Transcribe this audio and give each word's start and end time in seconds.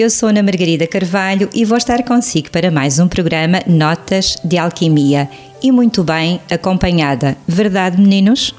Eu 0.00 0.08
sou 0.08 0.30
Ana 0.30 0.42
Margarida 0.42 0.86
Carvalho 0.86 1.50
e 1.52 1.62
vou 1.62 1.76
estar 1.76 2.02
consigo 2.04 2.50
para 2.50 2.70
mais 2.70 2.98
um 2.98 3.06
programa 3.06 3.60
Notas 3.66 4.34
de 4.42 4.56
Alquimia 4.56 5.28
e 5.62 5.70
muito 5.70 6.02
bem 6.02 6.40
acompanhada. 6.50 7.36
Verdade, 7.46 8.00
meninos? 8.00 8.54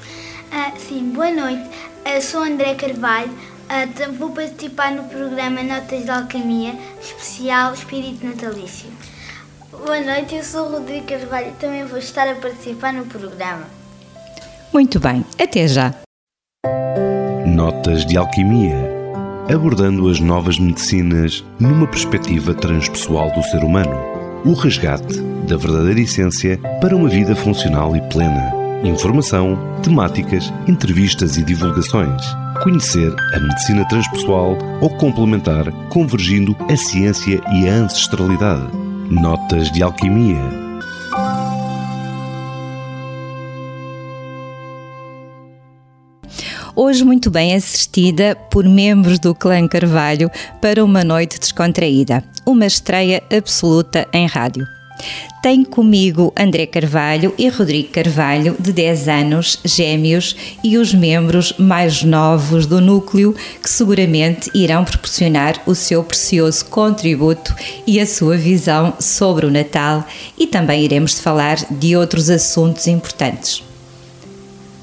Ah, 0.52 0.70
sim, 0.78 1.10
boa 1.10 1.32
noite. 1.32 1.68
Eu 2.06 2.22
sou 2.22 2.44
André 2.44 2.76
Carvalho. 2.76 3.28
Uh, 3.28 4.12
vou 4.12 4.30
participar 4.30 4.92
no 4.92 5.02
programa 5.02 5.64
Notas 5.64 6.04
de 6.04 6.10
Alquimia, 6.12 6.76
especial 7.02 7.74
Espírito 7.74 8.24
Natalício. 8.24 8.88
Boa 9.72 10.00
noite, 10.00 10.36
eu 10.36 10.44
sou 10.44 10.70
Rodrigo 10.70 11.08
Carvalho 11.08 11.48
e 11.48 11.60
também 11.60 11.84
vou 11.84 11.98
estar 11.98 12.28
a 12.28 12.36
participar 12.36 12.92
no 12.92 13.04
programa. 13.06 13.66
Muito 14.72 15.00
bem, 15.00 15.26
até 15.40 15.66
já. 15.66 15.92
Notas 17.44 18.06
de 18.06 18.16
Alquimia 18.16 18.91
abordando 19.48 20.08
as 20.08 20.20
novas 20.20 20.58
medicinas 20.58 21.44
numa 21.58 21.86
perspectiva 21.86 22.54
transpessoal 22.54 23.30
do 23.32 23.42
ser 23.44 23.64
humano. 23.64 23.94
O 24.44 24.54
resgate 24.54 25.20
da 25.48 25.56
verdadeira 25.56 26.00
essência 26.00 26.58
para 26.80 26.96
uma 26.96 27.08
vida 27.08 27.34
funcional 27.34 27.96
e 27.96 28.00
plena. 28.08 28.52
Informação, 28.84 29.58
temáticas, 29.82 30.52
entrevistas 30.66 31.36
e 31.36 31.44
divulgações. 31.44 32.22
Conhecer 32.62 33.14
a 33.34 33.40
medicina 33.40 33.86
transpessoal 33.88 34.56
ou 34.80 34.90
complementar, 34.96 35.70
convergindo 35.88 36.56
a 36.70 36.76
ciência 36.76 37.40
e 37.52 37.68
a 37.68 37.74
ancestralidade. 37.74 38.66
Notas 39.10 39.70
de 39.70 39.82
alquimia 39.82 40.61
hoje 46.74 47.04
muito 47.04 47.30
bem 47.30 47.54
assistida 47.54 48.36
por 48.50 48.64
membros 48.64 49.18
do 49.18 49.34
clã 49.34 49.66
Carvalho 49.66 50.30
para 50.60 50.84
uma 50.84 51.04
noite 51.04 51.38
descontraída, 51.38 52.22
uma 52.44 52.66
estreia 52.66 53.22
absoluta 53.30 54.06
em 54.12 54.26
rádio. 54.26 54.66
Tenho 55.42 55.66
comigo 55.66 56.32
André 56.38 56.66
Carvalho 56.66 57.34
e 57.36 57.48
Rodrigo 57.48 57.88
Carvalho, 57.88 58.54
de 58.60 58.72
10 58.72 59.08
anos, 59.08 59.58
gêmeos, 59.64 60.36
e 60.62 60.78
os 60.78 60.94
membros 60.94 61.54
mais 61.58 62.04
novos 62.04 62.66
do 62.66 62.80
núcleo, 62.80 63.34
que 63.60 63.68
seguramente 63.68 64.48
irão 64.54 64.84
proporcionar 64.84 65.60
o 65.66 65.74
seu 65.74 66.04
precioso 66.04 66.64
contributo 66.66 67.52
e 67.84 67.98
a 67.98 68.06
sua 68.06 68.36
visão 68.36 68.94
sobre 69.00 69.44
o 69.44 69.50
Natal, 69.50 70.06
e 70.38 70.46
também 70.46 70.84
iremos 70.84 71.18
falar 71.18 71.56
de 71.68 71.96
outros 71.96 72.30
assuntos 72.30 72.86
importantes. 72.86 73.64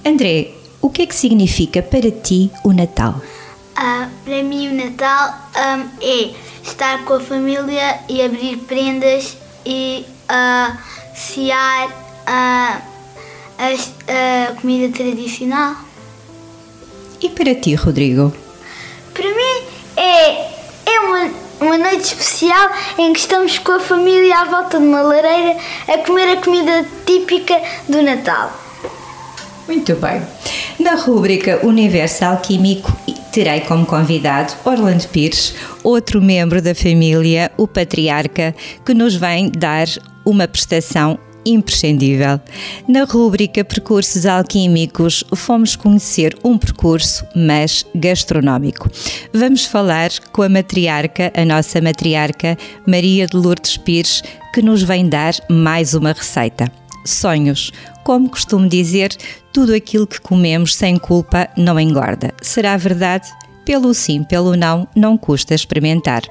André, 0.06 0.59
o 0.82 0.90
que 0.90 1.04
é 1.04 1.06
que 1.06 1.16
significa 1.16 1.82
para 1.82 2.10
ti 2.12 2.52
o 2.64 2.72
Natal? 2.72 3.16
Uh, 3.78 4.10
para 4.26 4.44
mim, 4.44 4.70
o 4.70 4.74
Natal 4.74 5.36
um, 5.56 5.90
é 6.02 6.34
estar 6.64 7.04
com 7.06 7.14
a 7.14 7.20
família 7.20 8.00
e 8.10 8.22
abrir 8.22 8.58
prendas 8.58 9.38
e 9.66 10.06
uh, 10.30 10.78
cear 11.16 11.88
uh, 11.88 12.82
a, 13.58 14.50
a 14.50 14.54
comida 14.56 14.96
tradicional. 14.96 15.76
E 17.22 17.30
para 17.30 17.56
ti, 17.56 17.76
Rodrigo? 17.76 18.34
Para 19.14 19.26
mim 19.26 19.64
é, 19.98 20.60
é 20.86 21.00
uma, 21.02 21.32
uma 21.60 21.78
noite 21.78 22.06
especial 22.06 22.70
em 22.98 23.12
que 23.12 23.20
estamos 23.20 23.58
com 23.58 23.74
a 23.74 23.80
família 23.80 24.40
à 24.40 24.46
volta 24.46 24.80
de 24.80 24.86
uma 24.86 25.02
lareira 25.02 25.58
a 25.88 25.98
comer 26.00 26.38
a 26.38 26.42
comida 26.42 26.86
típica 27.06 27.62
do 27.88 28.02
Natal. 28.02 28.52
Muito 29.68 29.94
bem. 29.96 30.39
Na 30.80 30.96
rúbrica 30.96 31.60
Universo 31.66 32.24
Alquímico 32.24 32.96
terei 33.34 33.60
como 33.60 33.86
convidado 33.86 34.54
Orlando 34.64 35.06
Pires, 35.10 35.54
outro 35.84 36.22
membro 36.22 36.62
da 36.62 36.74
família, 36.74 37.52
o 37.58 37.68
patriarca, 37.68 38.56
que 38.86 38.94
nos 38.94 39.14
vem 39.14 39.52
dar 39.52 39.88
uma 40.26 40.48
prestação 40.48 41.20
imprescindível. 41.46 42.40
Na 42.88 43.04
rúbrica 43.04 43.64
Percursos 43.64 44.26
Alquímicos, 44.26 45.24
fomos 45.36 45.76
conhecer 45.76 46.38
um 46.46 46.58
percurso, 46.58 47.26
mas 47.36 47.86
gastronómico. 47.94 48.90
Vamos 49.34 49.66
falar 49.66 50.10
com 50.32 50.44
a 50.44 50.50
matriarca, 50.50 51.30
a 51.36 51.44
nossa 51.44 51.82
matriarca, 51.82 52.58
Maria 52.88 53.28
de 53.28 53.36
Lourdes 53.36 53.76
Pires, 53.76 54.24
que 54.54 54.62
nos 54.62 54.82
vem 54.82 55.10
dar 55.10 55.34
mais 55.50 55.94
uma 55.94 56.14
receita. 56.14 56.72
Sonhos, 57.06 57.72
como 58.04 58.30
costumo 58.30 58.68
dizer, 58.68 59.16
tudo 59.54 59.74
aquilo 59.74 60.08
que 60.08 60.20
comemos 60.20 60.76
sem 60.76 60.98
culpa 60.98 61.50
não 61.56 61.80
engorda. 61.80 62.34
Será 62.42 62.76
verdade? 62.78 63.28
Pelo 63.66 63.94
sim, 63.94 64.24
pelo 64.24 64.56
não, 64.56 64.88
não 64.96 65.16
custa 65.16 65.54
experimentar. 65.54 66.24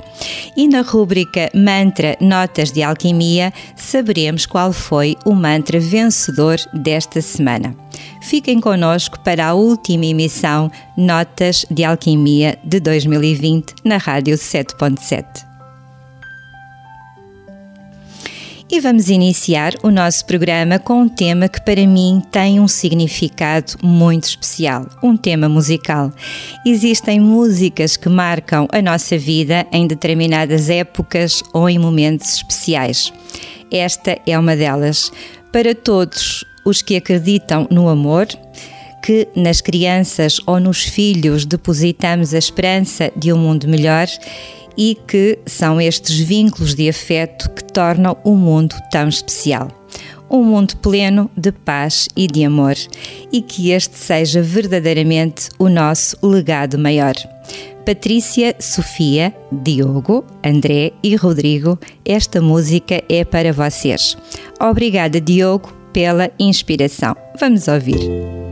E 0.56 0.66
na 0.66 0.80
rúbrica 0.80 1.48
Mantra 1.54 2.16
Notas 2.20 2.72
de 2.72 2.82
Alquimia, 2.82 3.52
saberemos 3.76 4.44
qual 4.44 4.72
foi 4.72 5.16
o 5.24 5.32
mantra 5.32 5.78
vencedor 5.78 6.56
desta 6.74 7.22
semana. 7.22 7.76
Fiquem 8.20 8.60
connosco 8.60 9.20
para 9.20 9.46
a 9.46 9.54
última 9.54 10.06
emissão 10.06 10.68
Notas 10.96 11.64
de 11.70 11.84
Alquimia 11.84 12.58
de 12.64 12.80
2020 12.80 13.74
na 13.84 13.98
Rádio 13.98 14.34
7.7. 14.34 15.47
E 18.70 18.80
vamos 18.80 19.08
iniciar 19.08 19.72
o 19.82 19.90
nosso 19.90 20.26
programa 20.26 20.78
com 20.78 21.00
um 21.00 21.08
tema 21.08 21.48
que 21.48 21.58
para 21.62 21.86
mim 21.86 22.22
tem 22.30 22.60
um 22.60 22.68
significado 22.68 23.72
muito 23.82 24.24
especial, 24.24 24.86
um 25.02 25.16
tema 25.16 25.48
musical. 25.48 26.12
Existem 26.66 27.18
músicas 27.18 27.96
que 27.96 28.10
marcam 28.10 28.68
a 28.70 28.82
nossa 28.82 29.16
vida 29.16 29.66
em 29.72 29.86
determinadas 29.86 30.68
épocas 30.68 31.42
ou 31.54 31.66
em 31.66 31.78
momentos 31.78 32.34
especiais. 32.34 33.10
Esta 33.72 34.18
é 34.26 34.38
uma 34.38 34.54
delas. 34.54 35.10
Para 35.50 35.74
todos 35.74 36.44
os 36.62 36.82
que 36.82 36.94
acreditam 36.94 37.66
no 37.70 37.88
amor, 37.88 38.26
que 39.02 39.26
nas 39.34 39.62
crianças 39.62 40.38
ou 40.46 40.60
nos 40.60 40.82
filhos 40.82 41.46
depositamos 41.46 42.34
a 42.34 42.38
esperança 42.38 43.10
de 43.16 43.32
um 43.32 43.38
mundo 43.38 43.66
melhor 43.66 44.06
e 44.78 44.96
que 45.08 45.40
são 45.44 45.80
estes 45.80 46.20
vínculos 46.20 46.76
de 46.76 46.88
afeto 46.88 47.50
que 47.50 47.64
tornam 47.64 48.16
o 48.22 48.36
mundo 48.36 48.76
tão 48.92 49.08
especial. 49.08 49.68
Um 50.30 50.44
mundo 50.44 50.76
pleno 50.76 51.28
de 51.36 51.50
paz 51.50 52.06
e 52.16 52.28
de 52.28 52.44
amor, 52.44 52.76
e 53.32 53.42
que 53.42 53.70
este 53.70 53.98
seja 53.98 54.40
verdadeiramente 54.40 55.48
o 55.58 55.68
nosso 55.68 56.16
legado 56.22 56.78
maior. 56.78 57.14
Patrícia, 57.84 58.54
Sofia, 58.60 59.34
Diogo, 59.50 60.24
André 60.44 60.92
e 61.02 61.16
Rodrigo, 61.16 61.78
esta 62.04 62.40
música 62.40 63.02
é 63.08 63.24
para 63.24 63.52
vocês. 63.52 64.16
Obrigada, 64.60 65.18
Diogo, 65.18 65.72
pela 65.92 66.30
inspiração. 66.38 67.16
Vamos 67.40 67.66
ouvir. 67.66 68.47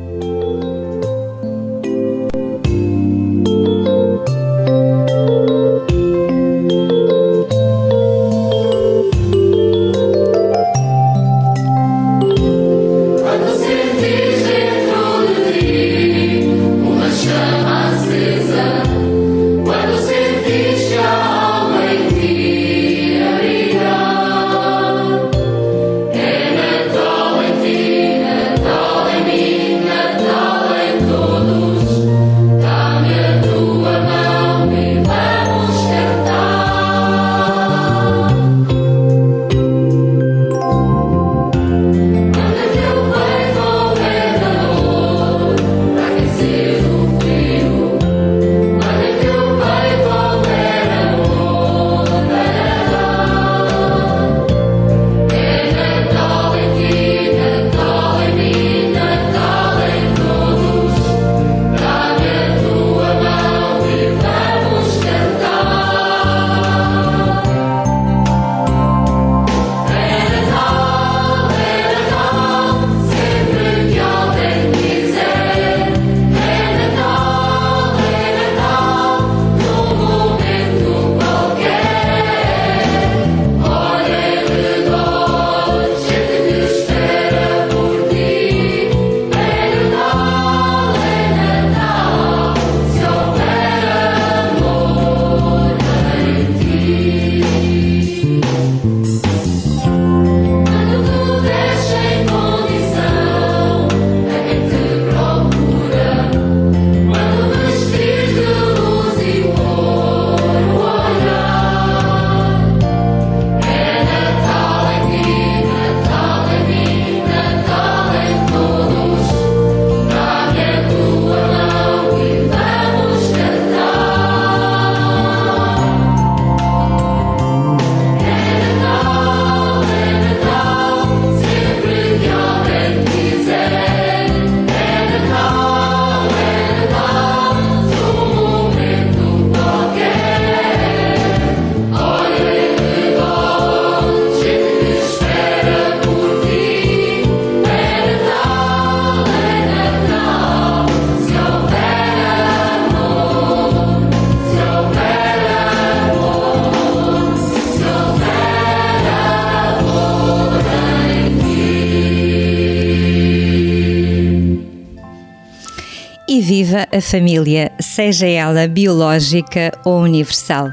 A 166.96 167.00
família, 167.00 167.70
seja 167.78 168.26
ela 168.26 168.66
biológica 168.66 169.70
ou 169.84 170.00
universal. 170.00 170.70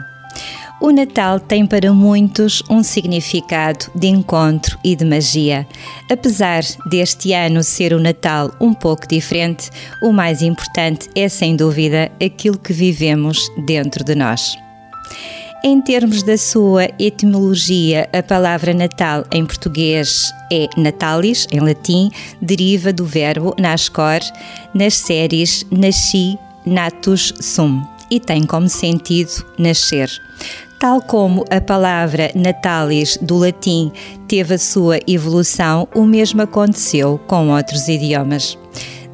O 0.79 0.89
Natal 0.89 1.37
tem 1.39 1.65
para 1.65 1.93
muitos 1.93 2.63
um 2.69 2.81
significado 2.81 3.91
de 3.93 4.07
encontro 4.07 4.77
e 4.83 4.95
de 4.95 5.03
magia. 5.03 5.67
Apesar 6.09 6.61
deste 6.89 7.33
ano 7.33 7.61
ser 7.61 7.93
o 7.93 7.99
Natal 7.99 8.51
um 8.59 8.73
pouco 8.73 9.07
diferente, 9.07 9.69
o 10.01 10.11
mais 10.13 10.41
importante 10.41 11.09
é 11.13 11.27
sem 11.27 11.55
dúvida 11.55 12.09
aquilo 12.23 12.57
que 12.57 12.71
vivemos 12.71 13.39
dentro 13.65 14.03
de 14.03 14.15
nós. 14.15 14.57
Em 15.65 15.80
termos 15.80 16.24
da 16.24 16.38
sua 16.38 16.89
etimologia, 17.00 18.10
a 18.12 18.21
palavra 18.21 18.74
Natal 18.74 19.24
em 19.31 19.45
português 19.45 20.30
é 20.51 20.68
natalis, 20.75 21.48
em 21.54 21.62
latim, 21.62 22.12
deriva 22.42 22.92
do 22.92 23.06
verbo 23.06 23.56
nascor 23.57 24.19
nas 24.74 24.95
séries 24.95 25.65
nasci, 25.71 26.38
natus 26.65 27.33
sum 27.39 27.81
e 28.12 28.19
tem 28.19 28.44
como 28.44 28.68
sentido 28.68 29.31
nascer. 29.57 30.10
Tal 30.81 31.01
como 31.01 31.45
a 31.50 31.62
palavra 31.62 32.30
natalis 32.36 33.18
do 33.21 33.38
latim 33.38 33.89
teve 34.27 34.56
a 34.56 34.59
sua 34.59 35.00
evolução, 35.07 35.88
o 35.95 36.04
mesmo 36.04 36.42
aconteceu 36.42 37.18
com 37.25 37.56
outros 37.56 37.88
idiomas. 37.88 38.57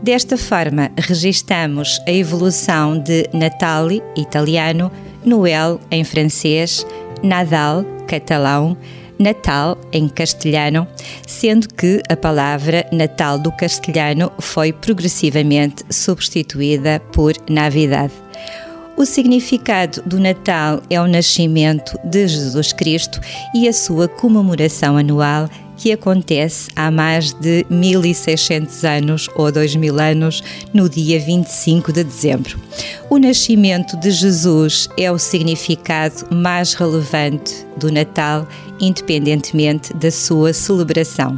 Desta 0.02 0.36
forma, 0.36 0.90
registamos 0.98 2.00
a 2.07 2.12
evolução 2.12 2.98
de 2.98 3.30
Natali, 3.34 4.02
italiano, 4.16 4.92
Noel, 5.25 5.80
em 5.92 6.04
francês, 6.04 6.86
Nadal, 7.21 7.83
catalão, 8.07 8.77
Natal, 9.19 9.77
em 9.92 10.07
castelhano, 10.07 10.88
sendo 11.27 11.68
que 11.68 12.01
a 12.10 12.16
palavra 12.16 12.88
Natal 12.92 13.38
do 13.38 13.51
castelhano 13.51 14.31
foi 14.39 14.71
progressivamente 14.71 15.83
substituída 15.89 17.01
por 17.12 17.33
Navidade. 17.50 18.13
O 18.95 19.06
significado 19.06 20.01
do 20.06 20.19
Natal 20.19 20.81
é 20.89 21.00
o 21.00 21.07
nascimento 21.07 21.98
de 22.04 22.27
Jesus 22.27 22.74
Cristo 22.74 23.19
e 23.54 23.68
a 23.68 23.74
sua 23.74 24.07
comemoração 24.07 24.98
anual 24.98 25.50
que 25.80 25.94
acontece 25.94 26.70
há 26.76 26.92
mais 26.92 27.31
de 27.31 27.66
1600 27.70 28.84
anos 28.84 29.30
ou 29.34 29.50
2000 29.50 29.98
anos, 29.98 30.44
no 30.74 30.90
dia 30.90 31.18
25 31.20 31.94
de 31.94 32.04
dezembro. 32.04 32.60
O 33.10 33.18
nascimento 33.18 33.96
de 33.98 34.12
Jesus 34.12 34.90
é 34.98 35.10
o 35.10 35.18
significado 35.18 36.28
mais 36.30 36.74
relevante 36.74 37.66
do 37.78 37.90
Natal, 37.90 38.46
independentemente 38.81 39.94
da 39.94 40.12
sua 40.12 40.52
celebração. 40.52 41.36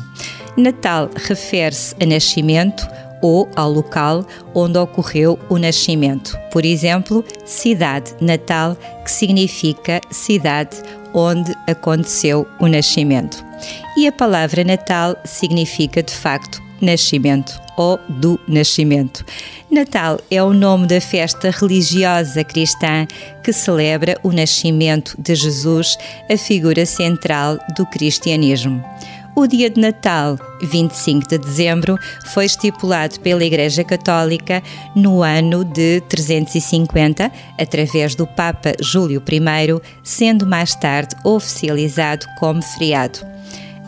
Natal 0.57 1.09
refere-se 1.15 1.95
a 2.01 2.05
nascimento, 2.05 2.83
ou 3.21 3.47
ao 3.55 3.71
local 3.71 4.25
onde 4.55 4.79
ocorreu 4.79 5.37
o 5.47 5.59
nascimento. 5.59 6.35
Por 6.51 6.65
exemplo, 6.65 7.23
cidade 7.45 8.15
natal, 8.19 8.75
que 9.03 9.11
significa 9.11 10.01
cidade 10.09 10.77
onde 11.13 11.53
aconteceu 11.67 12.47
o 12.59 12.65
nascimento. 12.67 13.50
E 13.97 14.07
a 14.07 14.11
palavra 14.11 14.63
Natal 14.63 15.15
significa 15.25 16.01
de 16.01 16.13
facto 16.13 16.61
nascimento 16.81 17.61
ou 17.77 17.99
do 18.09 18.39
nascimento. 18.47 19.23
Natal 19.69 20.19
é 20.29 20.43
o 20.43 20.53
nome 20.53 20.87
da 20.87 20.99
festa 20.99 21.49
religiosa 21.49 22.43
cristã 22.43 23.07
que 23.43 23.53
celebra 23.53 24.19
o 24.23 24.31
nascimento 24.31 25.15
de 25.17 25.35
Jesus, 25.35 25.97
a 26.29 26.37
figura 26.37 26.85
central 26.85 27.57
do 27.77 27.85
cristianismo. 27.85 28.83
O 29.33 29.47
dia 29.47 29.69
de 29.69 29.79
Natal, 29.79 30.37
25 30.61 31.27
de 31.27 31.37
dezembro, 31.37 31.97
foi 32.33 32.45
estipulado 32.45 33.19
pela 33.21 33.43
Igreja 33.43 33.81
Católica 33.81 34.61
no 34.93 35.23
ano 35.23 35.63
de 35.63 36.01
350, 36.01 37.31
através 37.57 38.13
do 38.13 38.27
Papa 38.27 38.73
Júlio 38.81 39.23
I, 39.25 39.81
sendo 40.03 40.45
mais 40.45 40.75
tarde 40.75 41.15
oficializado 41.23 42.25
como 42.39 42.61
feriado. 42.61 43.19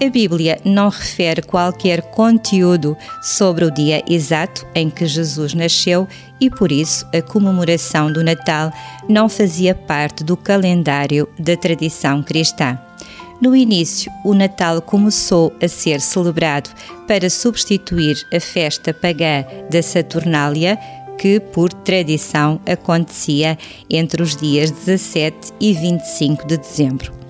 A 0.02 0.10
Bíblia 0.10 0.60
não 0.66 0.90
refere 0.90 1.42
qualquer 1.42 2.02
conteúdo 2.02 2.98
sobre 3.22 3.66
o 3.66 3.72
dia 3.72 4.04
exato 4.08 4.66
em 4.74 4.90
que 4.90 5.06
Jesus 5.06 5.54
nasceu 5.54 6.08
e, 6.40 6.50
por 6.50 6.72
isso, 6.72 7.06
a 7.14 7.22
comemoração 7.22 8.12
do 8.12 8.24
Natal 8.24 8.72
não 9.08 9.30
fazia 9.30 9.76
parte 9.76 10.24
do 10.24 10.36
calendário 10.36 11.28
da 11.38 11.56
tradição 11.56 12.24
cristã. 12.24 12.80
No 13.42 13.56
início, 13.56 14.12
o 14.24 14.34
Natal 14.34 14.82
começou 14.82 15.54
a 15.62 15.68
ser 15.68 16.00
celebrado 16.00 16.70
para 17.08 17.30
substituir 17.30 18.16
a 18.34 18.40
festa 18.40 18.94
pagã 18.94 19.44
da 19.70 19.82
Saturnália, 19.82 20.78
que, 21.18 21.40
por 21.40 21.72
tradição, 21.72 22.60
acontecia 22.66 23.58
entre 23.90 24.22
os 24.22 24.36
dias 24.36 24.72
17 24.72 25.54
e 25.60 25.74
25 25.74 26.48
de 26.48 26.58
dezembro. 26.58 27.23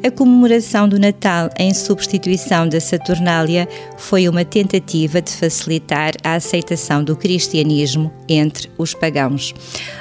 A 0.00 0.12
comemoração 0.12 0.88
do 0.88 0.96
Natal 0.96 1.50
em 1.58 1.74
substituição 1.74 2.68
da 2.68 2.80
Saturnália 2.80 3.68
foi 3.96 4.28
uma 4.28 4.44
tentativa 4.44 5.20
de 5.20 5.32
facilitar 5.32 6.12
a 6.22 6.34
aceitação 6.34 7.02
do 7.02 7.16
cristianismo 7.16 8.12
entre 8.28 8.70
os 8.78 8.94
pagãos. 8.94 9.52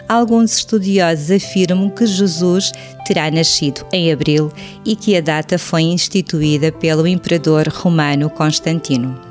Alguns 0.07 0.55
estudiosos 0.57 1.31
afirmam 1.31 1.89
que 1.89 2.05
Jesus 2.05 2.71
terá 3.07 3.31
nascido 3.31 3.83
em 3.91 4.11
abril 4.11 4.51
e 4.85 4.95
que 4.95 5.15
a 5.17 5.21
data 5.21 5.57
foi 5.57 5.81
instituída 5.81 6.71
pelo 6.71 7.07
imperador 7.07 7.67
romano 7.67 8.29
Constantino. 8.29 9.26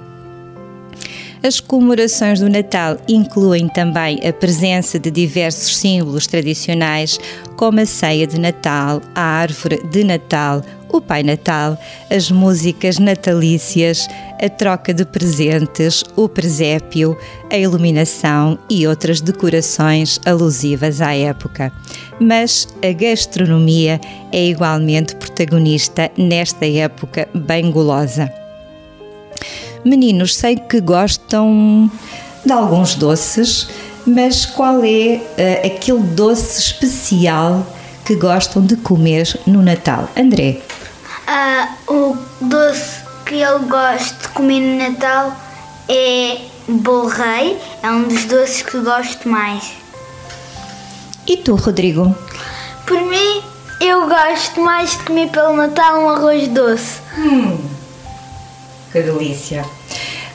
As 1.42 1.60
comemorações 1.60 2.40
do 2.40 2.48
Natal 2.48 2.96
incluem 3.08 3.68
também 3.68 4.18
a 4.26 4.32
presença 4.32 4.98
de 4.98 5.10
diversos 5.10 5.76
símbolos 5.76 6.26
tradicionais, 6.26 7.18
como 7.56 7.80
a 7.80 7.86
ceia 7.86 8.26
de 8.26 8.40
Natal, 8.40 9.00
a 9.14 9.20
árvore 9.20 9.82
de 9.90 10.02
Natal, 10.02 10.62
o 10.88 11.00
Pai 11.00 11.22
Natal, 11.22 11.78
as 12.10 12.30
músicas 12.30 12.98
natalícias, 12.98 14.08
a 14.42 14.48
troca 14.48 14.94
de 14.94 15.04
presentes, 15.04 16.04
o 16.16 16.28
presépio, 16.28 17.16
a 17.50 17.56
iluminação 17.56 18.58
e 18.68 18.86
outras 18.86 19.20
decorações 19.20 20.18
alusivas 20.24 21.00
à 21.00 21.14
época. 21.14 21.72
Mas 22.20 22.66
a 22.82 22.92
gastronomia 22.92 24.00
é 24.32 24.46
igualmente 24.46 25.14
protagonista 25.16 26.10
nesta 26.16 26.66
época 26.66 27.28
bem 27.34 27.70
gulosa. 27.70 28.32
Meninos, 29.86 30.34
sei 30.34 30.56
que 30.56 30.80
gostam 30.80 31.88
de 32.44 32.50
alguns 32.50 32.96
doces, 32.96 33.68
mas 34.04 34.44
qual 34.44 34.82
é 34.82 35.20
uh, 35.20 35.64
aquele 35.64 36.02
doce 36.02 36.58
especial 36.58 37.64
que 38.04 38.16
gostam 38.16 38.66
de 38.66 38.74
comer 38.74 39.38
no 39.46 39.62
Natal? 39.62 40.08
André? 40.16 40.60
Uh, 41.88 41.92
o 41.94 42.16
doce 42.40 42.98
que 43.26 43.36
eu 43.36 43.60
gosto 43.60 44.22
de 44.22 44.28
comer 44.30 44.58
no 44.58 44.76
Natal 44.76 45.36
é 45.88 46.38
bolo 46.66 47.06
rei, 47.06 47.56
é 47.80 47.88
um 47.88 48.08
dos 48.08 48.24
doces 48.24 48.62
que 48.62 48.80
gosto 48.80 49.28
mais. 49.28 49.70
E 51.28 51.36
tu, 51.36 51.54
Rodrigo? 51.54 52.12
Por 52.84 53.00
mim, 53.02 53.40
eu 53.80 54.08
gosto 54.08 54.60
mais 54.60 54.90
de 54.90 55.04
comer 55.04 55.28
pelo 55.28 55.54
Natal 55.54 56.00
um 56.00 56.08
arroz 56.08 56.48
doce. 56.48 56.98
Hum. 57.16 57.56
Que 58.90 59.00
delícia! 59.02 59.75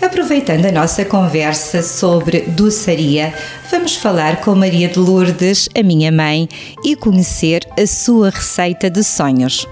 Aproveitando 0.01 0.65
a 0.65 0.71
nossa 0.71 1.05
conversa 1.05 1.83
sobre 1.83 2.41
doçaria, 2.41 3.31
vamos 3.69 3.95
falar 3.95 4.41
com 4.41 4.55
Maria 4.55 4.87
de 4.87 4.97
Lourdes, 4.97 5.69
a 5.77 5.83
minha 5.83 6.11
mãe, 6.11 6.49
e 6.83 6.95
conhecer 6.95 7.67
a 7.79 7.85
sua 7.85 8.31
receita 8.31 8.89
de 8.89 9.03
sonhos. 9.03 9.67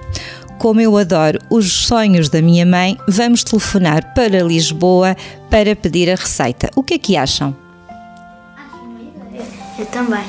Como 0.59 0.79
eu 0.79 0.95
adoro 0.98 1.39
os 1.50 1.71
sonhos 1.71 2.29
da 2.29 2.43
minha 2.43 2.63
mãe, 2.63 2.95
vamos 3.07 3.43
telefonar 3.43 4.13
para 4.13 4.43
Lisboa 4.43 5.17
para 5.50 5.75
pedir 5.75 6.12
a 6.12 6.15
receita. 6.15 6.69
O 6.75 6.83
que 6.83 6.93
é 6.93 7.00
que 7.00 7.17
acham? 7.17 7.55
Eu 9.79 9.86
também. 9.88 10.25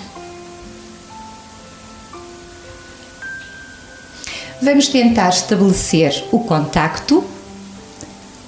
Vamos 4.63 4.89
tentar 4.89 5.29
estabelecer 5.29 6.25
o 6.33 6.39
contacto 6.41 7.23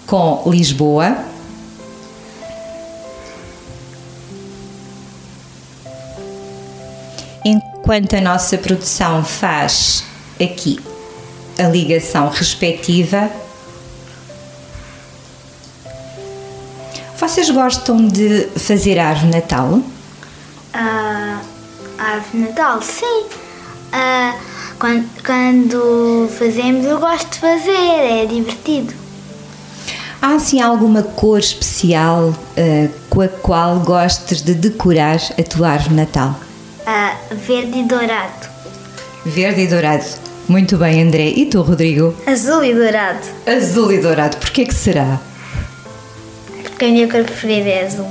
com 0.07 0.43
Lisboa. 0.47 1.32
Enquanto 7.83 8.15
a 8.15 8.21
nossa 8.21 8.57
produção 8.57 9.25
faz 9.25 10.05
aqui 10.41 10.79
a 11.59 11.65
ligação 11.65 12.29
respectiva, 12.29 13.29
vocês 17.19 17.51
gostam 17.51 18.07
de 18.07 18.47
fazer 18.55 19.01
árvore 19.01 19.33
Natal? 19.33 19.81
Uh, 20.73 21.41
árvore 21.99 22.45
Natal, 22.45 22.81
sim. 22.81 23.25
Uh, 23.25 24.39
quando, 24.79 25.09
quando 25.27 26.29
fazemos, 26.39 26.87
eu 26.87 27.01
gosto 27.01 27.33
de 27.33 27.39
fazer, 27.41 27.71
é 27.71 28.27
divertido. 28.27 28.95
Há 30.23 30.37
assim 30.37 30.61
alguma 30.61 31.03
cor 31.03 31.41
especial 31.41 32.29
uh, 32.29 32.93
com 33.11 33.23
a 33.23 33.29
qual 33.29 33.81
gostes 33.81 34.41
de 34.41 34.55
decorar 34.55 35.19
a 35.37 35.43
tua 35.43 35.71
árvore 35.71 35.97
Natal? 35.97 36.39
Uh, 36.87 37.35
verde 37.37 37.79
e 37.79 37.83
dourado. 37.85 38.49
Verde 39.25 39.63
e 39.63 39.67
dourado. 39.69 40.05
Muito 40.49 40.77
bem, 40.77 41.03
André. 41.03 41.29
E 41.29 41.47
tu, 41.47 41.63
Rodrigo? 41.63 42.15
Azul 42.27 42.65
e 42.65 42.75
dourado. 42.75 43.21
Azul 43.47 43.93
e 43.93 43.99
dourado. 43.99 44.37
Porquê 44.39 44.67
que 44.67 44.75
será? 44.75 45.21
Porque 46.63 46.85
a 46.85 46.89
minha 46.89 47.09
cor 47.09 47.23
preferida 47.23 47.69
é 47.69 47.87
azul. 47.87 48.07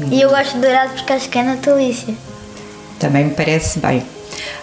Hum. 0.00 0.08
E 0.10 0.20
eu 0.20 0.30
gosto 0.30 0.54
de 0.54 0.60
dourado 0.60 0.94
porque 0.94 1.12
acho 1.12 1.28
que 1.28 1.38
é 1.38 1.42
natalícia. 1.42 2.14
Também 2.98 3.26
me 3.26 3.34
parece 3.34 3.78
bem. 3.78 4.02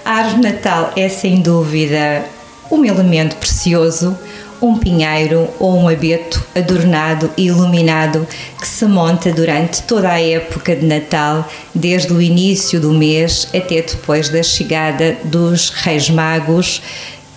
A 0.03 0.13
árvore 0.15 0.41
de 0.41 0.51
Natal 0.51 0.91
é 0.95 1.07
sem 1.07 1.41
dúvida 1.41 2.25
um 2.71 2.83
elemento 2.83 3.35
precioso, 3.35 4.17
um 4.61 4.77
pinheiro 4.77 5.49
ou 5.59 5.75
um 5.75 5.87
abeto 5.87 6.43
adornado 6.55 7.31
e 7.35 7.47
iluminado 7.47 8.27
que 8.59 8.67
se 8.67 8.85
monta 8.85 9.31
durante 9.31 9.81
toda 9.83 10.09
a 10.09 10.21
época 10.21 10.75
de 10.75 10.85
Natal, 10.85 11.49
desde 11.73 12.13
o 12.13 12.21
início 12.21 12.79
do 12.79 12.91
mês 12.91 13.47
até 13.55 13.81
depois 13.81 14.29
da 14.29 14.43
chegada 14.43 15.17
dos 15.23 15.69
Reis 15.69 16.09
Magos, 16.09 16.81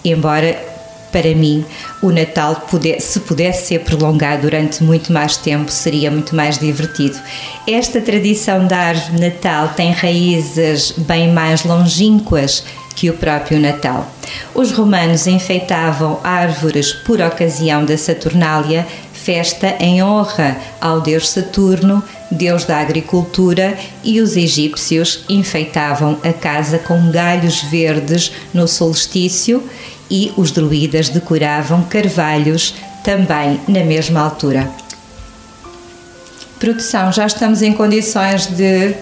embora 0.04 0.74
para 1.14 1.32
mim 1.32 1.64
o 2.02 2.10
Natal 2.10 2.56
pudesse, 2.68 3.12
se 3.12 3.20
pudesse 3.20 3.68
ser 3.68 3.80
prolongado 3.80 4.42
durante 4.42 4.82
muito 4.82 5.12
mais 5.12 5.36
tempo 5.36 5.70
seria 5.70 6.10
muito 6.10 6.34
mais 6.34 6.58
divertido. 6.58 7.16
Esta 7.68 8.00
tradição 8.00 8.66
da 8.66 8.76
árvore 8.76 9.14
de 9.14 9.20
Natal 9.20 9.68
tem 9.76 9.92
raízes 9.92 10.92
bem 10.98 11.32
mais 11.32 11.64
longínquas 11.64 12.64
que 12.94 13.10
o 13.10 13.14
próprio 13.14 13.58
Natal. 13.58 14.10
Os 14.54 14.72
romanos 14.72 15.26
enfeitavam 15.26 16.20
árvores 16.22 16.92
por 16.92 17.20
ocasião 17.20 17.84
da 17.84 17.96
Saturnália, 17.98 18.86
festa 19.12 19.74
em 19.80 20.02
honra 20.02 20.56
ao 20.80 21.00
deus 21.00 21.30
Saturno, 21.30 22.02
deus 22.30 22.64
da 22.64 22.78
agricultura, 22.78 23.76
e 24.02 24.20
os 24.20 24.36
egípcios 24.36 25.24
enfeitavam 25.28 26.18
a 26.22 26.32
casa 26.32 26.78
com 26.78 27.10
galhos 27.10 27.62
verdes 27.62 28.32
no 28.52 28.68
solstício 28.68 29.62
e 30.10 30.32
os 30.36 30.50
druidas 30.50 31.08
decoravam 31.08 31.82
carvalhos 31.84 32.74
também 33.02 33.60
na 33.66 33.84
mesma 33.84 34.20
altura. 34.20 34.70
Produção, 36.58 37.12
já 37.12 37.26
estamos 37.26 37.62
em 37.62 37.72
condições 37.72 38.46
de 38.46 38.94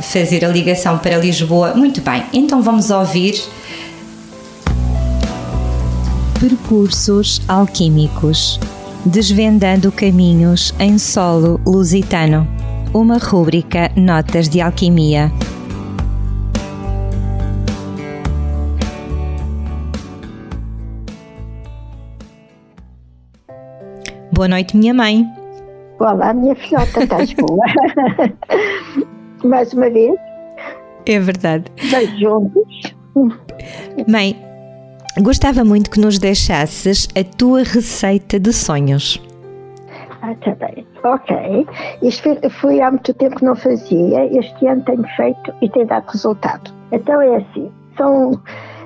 fazer 0.00 0.44
a 0.44 0.48
ligação 0.48 0.98
para 0.98 1.16
Lisboa. 1.16 1.74
Muito 1.74 2.00
bem, 2.00 2.24
então 2.32 2.62
vamos 2.62 2.90
ouvir. 2.90 3.42
Percursos 6.40 7.40
alquímicos 7.48 8.58
Desvendando 9.06 9.92
caminhos 9.92 10.74
em 10.80 10.96
solo 10.96 11.60
lusitano. 11.66 12.48
Uma 12.94 13.18
rúbrica 13.18 13.90
Notas 13.94 14.48
de 14.48 14.62
Alquimia. 14.62 15.30
Boa 24.32 24.48
noite, 24.48 24.74
minha 24.74 24.94
mãe. 24.94 25.26
Olá, 26.00 26.32
minha 26.32 26.56
filhota, 26.56 27.02
estás 27.04 27.34
boa? 27.34 27.66
mais 29.46 29.72
uma 29.72 29.90
vez. 29.90 30.14
É 31.06 31.18
verdade. 31.18 31.64
Nós 31.90 32.18
juntos. 32.18 32.94
Mãe, 34.08 34.36
gostava 35.20 35.64
muito 35.64 35.90
que 35.90 36.00
nos 36.00 36.18
deixasses 36.18 37.08
a 37.16 37.22
tua 37.36 37.62
receita 37.62 38.38
de 38.38 38.52
sonhos. 38.52 39.22
Ah, 40.22 40.34
tá 40.42 40.54
bem. 40.54 40.86
Ok. 41.04 41.66
Isto 42.02 42.50
foi, 42.50 42.80
há 42.80 42.90
muito 42.90 43.12
tempo 43.12 43.36
que 43.36 43.44
não 43.44 43.54
fazia. 43.54 44.24
Este 44.34 44.66
ano 44.66 44.82
tenho 44.84 45.04
feito 45.16 45.52
e 45.60 45.68
tem 45.68 45.84
dado 45.84 46.08
resultado. 46.08 46.72
Então 46.92 47.20
é 47.20 47.36
assim: 47.36 47.70
são, 47.98 48.40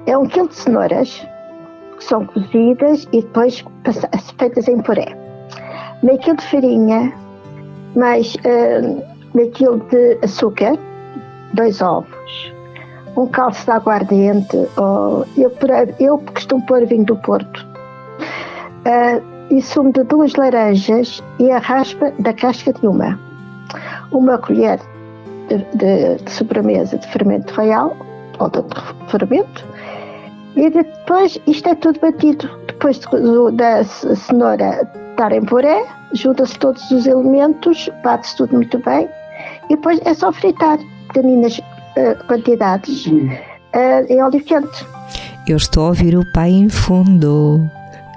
é 0.07 0.19
um 0.19 0.27
quilo 0.27 0.49
de 0.49 0.57
cenouras 0.57 1.25
que 1.97 2.05
são 2.05 2.27
cozidas 2.27 3.07
e 3.13 3.23
depois 3.23 3.65
feitas 4.37 4.67
em 4.67 4.81
puré. 4.81 5.17
Meio 6.03 6.19
quilo 6.19 6.37
de 6.37 6.47
farinha, 6.47 7.13
mais. 7.95 8.35
Uh, 8.37 9.18
meio 9.39 9.77
de 9.91 10.19
açúcar, 10.23 10.77
dois 11.55 11.81
ovos, 11.81 12.53
um 13.17 13.27
calço 13.29 13.65
de 13.65 13.71
aguardente, 13.71 14.57
ou 14.77 15.25
eu, 15.37 15.53
eu 16.01 16.19
costumo 16.19 16.67
pôr 16.67 16.85
vinho 16.87 17.05
do 17.05 17.17
Porto, 17.19 17.65
uh, 18.85 19.23
e 19.51 19.63
sumo 19.63 19.93
de 19.93 20.03
duas 20.03 20.35
laranjas 20.35 21.23
e 21.39 21.51
a 21.53 21.59
raspa 21.59 22.13
da 22.19 22.33
casca 22.33 22.73
de 22.73 22.87
uma. 22.87 23.19
Uma 24.11 24.39
colher 24.39 24.81
de, 25.49 25.59
de, 25.77 26.17
de 26.23 26.31
sobremesa 26.31 26.99
de 26.99 27.07
fermento 27.07 27.55
real, 27.55 27.97
ou 28.41 28.51
de 28.51 28.63
fermento, 29.09 29.65
e 30.57 30.69
depois 30.69 31.41
isto 31.47 31.69
é 31.69 31.75
tudo 31.77 32.01
batido. 32.01 32.51
Depois 32.67 32.99
de, 32.99 33.57
da 33.57 33.85
cenoura 33.85 34.89
estar 35.11 35.33
em 35.33 35.45
puré, 35.45 35.85
junta-se 36.13 36.59
todos 36.59 36.91
os 36.91 37.07
elementos, 37.07 37.89
bate-se 38.03 38.37
tudo 38.37 38.57
muito 38.57 38.79
bem 38.79 39.09
e 39.71 39.77
depois 39.77 40.01
é 40.05 40.15
só 40.15 40.33
fritar 40.33 40.79
pequeninas 41.09 41.59
uh, 41.59 42.27
quantidades 42.27 43.07
uh, 43.07 44.07
em 44.09 44.23
óleo 44.23 44.41
quente. 44.43 44.87
Eu 45.47 45.57
estou 45.57 45.87
a 45.87 45.89
ouvir 45.89 46.17
o 46.17 46.25
pai 46.33 46.51
em 46.51 46.69
fundo. 46.69 47.61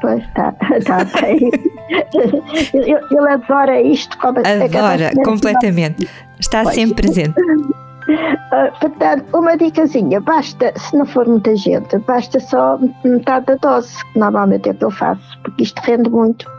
Pois 0.01 0.23
está, 0.23 0.53
está 0.77 1.05
bem. 1.21 1.51
ele, 2.73 2.93
ele 2.93 3.29
adora 3.29 3.81
isto. 3.81 4.17
Como 4.17 4.39
adora, 4.39 5.11
completamente. 5.23 6.09
Está 6.39 6.63
pois. 6.63 6.75
sempre 6.75 7.03
presente. 7.03 7.39
Uh, 7.39 8.71
portanto, 8.81 9.25
uma 9.33 9.55
dicasinha, 9.55 10.19
basta, 10.19 10.73
se 10.75 10.97
não 10.97 11.05
for 11.05 11.27
muita 11.27 11.55
gente, 11.55 11.97
basta 11.99 12.39
só 12.39 12.79
metade 13.05 13.45
da 13.45 13.55
dose, 13.55 14.03
que 14.11 14.19
normalmente 14.19 14.69
é 14.69 14.71
o 14.71 14.75
que 14.75 14.85
eu 14.85 14.91
faço, 14.91 15.39
porque 15.43 15.63
isto 15.63 15.79
rende 15.83 16.09
muito, 16.09 16.49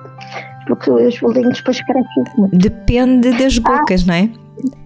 porque 0.67 0.91
os 0.91 1.19
bolinhos 1.19 1.59
depois 1.59 1.83
crescem 1.83 2.25
muito. 2.39 2.57
Depende 2.57 3.33
das 3.33 3.59
bocas, 3.59 4.03
ah, 4.03 4.07
não 4.07 4.15
é? 4.15 4.42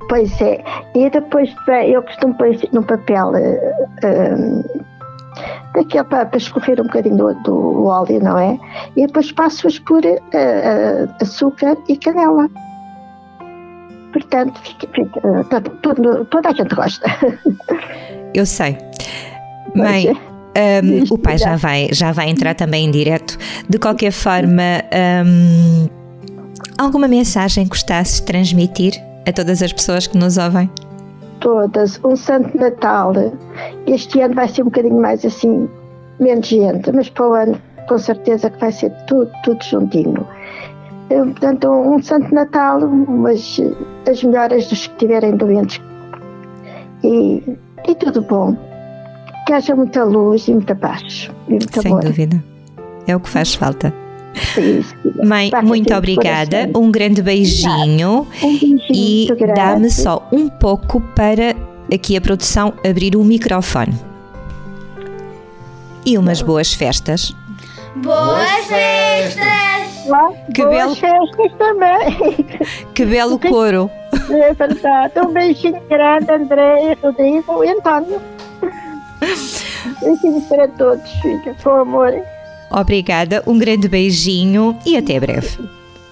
Pois 0.09 0.41
é, 0.41 0.63
e 0.95 1.11
depois 1.11 1.55
eu 1.89 2.03
costumo 2.03 2.35
pôr 2.35 2.57
no 2.73 2.83
papel 2.83 3.31
uh, 3.31 4.87
daquele 5.75 6.05
para, 6.05 6.27
para 6.27 6.37
escorrer 6.37 6.81
um 6.81 6.85
bocadinho 6.85 7.17
do, 7.17 7.35
do, 7.43 7.85
óleo, 7.85 8.23
não 8.23 8.39
é? 8.39 8.59
E 8.97 9.07
depois 9.07 9.33
passo-as 9.33 9.79
por 9.81 10.05
uh, 10.05 11.15
açúcar 11.21 11.77
e 11.89 11.97
canela. 11.97 12.49
Portanto, 14.13 14.61
fica, 14.63 14.87
fica, 14.95 15.45
todo, 15.51 15.71
todo, 15.83 16.25
toda 16.27 16.49
a 16.49 16.53
gente 16.53 16.75
gosta. 16.75 17.07
Eu 18.33 18.47
sei. 18.47 18.79
Mãe, 19.75 20.09
um, 20.13 21.15
o 21.15 21.19
pai 21.19 21.37
já 21.37 21.57
vai, 21.57 21.89
já 21.93 22.13
vai 22.13 22.31
entrar 22.31 22.55
também 22.55 22.87
em 22.87 22.91
direto. 22.91 23.37
De 23.69 23.79
qualquer 23.79 24.13
forma, 24.13 24.63
um, 25.27 25.89
alguma 26.79 27.09
mensagem 27.09 27.65
que 27.65 27.71
gostasses 27.71 28.21
de 28.21 28.27
transmitir 28.27 28.95
a 29.27 29.33
todas 29.33 29.63
as 29.63 29.73
pessoas 29.73 30.07
que 30.07 30.17
nos 30.17 30.39
ouvem? 30.39 30.71
Todas. 31.41 32.01
Um 32.05 32.17
Santo 32.17 32.57
Natal. 32.57 33.13
Este 33.87 34.21
ano 34.21 34.35
vai 34.35 34.49
ser 34.49 34.63
um 34.63 34.67
bocadinho 34.67 35.01
mais 35.01 35.25
assim, 35.25 35.69
menos 36.19 36.47
gente, 36.47 36.91
mas 36.93 37.11
para 37.11 37.29
o 37.29 37.35
ano 37.35 37.61
com 37.89 37.99
certeza 37.99 38.51
que 38.51 38.59
vai 38.59 38.73
ser 38.73 38.91
tudo, 39.07 39.31
tudo 39.45 39.63
juntinho. 39.63 40.27
Eh, 41.11 41.23
portanto, 41.23 41.69
um 41.69 42.03
Santo 42.03 42.35
Natal, 42.35 42.81
mas 42.89 43.61
as 44.11 44.23
melhoras 44.23 44.67
dos 44.67 44.87
que 44.87 44.93
estiverem 44.95 45.37
doentes. 45.37 45.81
E, 47.05 47.43
e 47.87 47.95
tudo 47.95 48.23
bom. 48.23 48.57
Que 49.47 49.53
haja 49.53 49.77
muita 49.77 50.03
luz 50.03 50.49
e 50.49 50.55
muita 50.55 50.75
paz. 50.75 51.31
E 51.47 51.51
muita 51.51 51.81
Sem 51.81 51.99
dúvida. 52.01 52.43
É 53.07 53.15
o 53.15 53.21
que 53.21 53.29
faz 53.29 53.55
falta. 53.55 53.93
Mãe, 55.25 55.51
muito 55.63 55.95
obrigada. 55.95 56.71
Um 56.75 56.91
grande 56.91 57.23
beijinho. 57.23 58.27
Um 58.43 58.79
e 58.93 59.29
dá-me 59.55 59.91
só 59.91 60.27
um 60.33 60.49
pouco 60.49 61.01
para 61.15 61.55
aqui 61.93 62.17
a 62.17 62.21
produção 62.21 62.75
abrir 62.89 63.17
o 63.17 63.25
microfone. 63.25 63.95
E 66.05 66.17
umas 66.17 66.41
boas 66.41 66.73
festas. 66.73 67.35
Boas 67.97 68.67
festas! 68.67 69.67
Que 70.55 70.63
boas 70.63 70.77
belo... 70.77 70.95
festas 70.95 71.53
também. 71.59 72.47
Que 72.95 73.05
belo 73.05 73.39
coro. 73.39 73.91
É 74.31 74.55
verdade. 74.55 75.13
Um 75.19 75.33
beijinho 75.33 75.81
grande, 75.89 76.31
André, 76.31 76.97
Rodrigo 77.03 77.65
e 77.65 77.71
António. 77.71 78.21
Beijinho 80.01 80.43
para 80.43 80.69
todos, 80.69 81.11
filha, 81.23 81.57
com 81.63 81.71
amor. 81.71 82.13
Obrigada, 82.71 83.43
um 83.47 83.59
grande 83.59 83.89
beijinho 83.89 84.77
e 84.85 84.97
até 84.97 85.19
breve. 85.21 85.59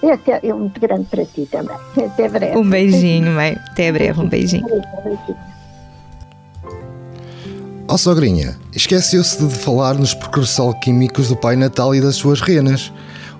E 0.01 0.11
até 0.11 0.39
é 0.43 0.53
muito 0.53 0.79
grande 0.79 1.05
para 1.05 1.25
ti 1.25 1.47
também. 1.49 1.75
Até 1.97 2.29
breve. 2.29 2.55
Um 2.55 2.69
beijinho, 2.69 3.31
mãe. 3.31 3.57
Até 3.71 3.91
breve, 3.91 4.21
um 4.21 4.29
beijinho. 4.29 4.65
Ó 7.87 7.93
oh, 7.93 7.97
sogrinha, 7.97 8.55
esqueceu-se 8.75 9.43
de 9.43 9.55
falar 9.55 9.95
nos 9.95 10.13
percursos 10.13 10.59
alquímicos 10.59 11.29
do 11.29 11.35
Pai 11.35 11.55
Natal 11.55 11.95
e 11.95 12.01
das 12.01 12.15
suas 12.15 12.39
renas. 12.41 12.91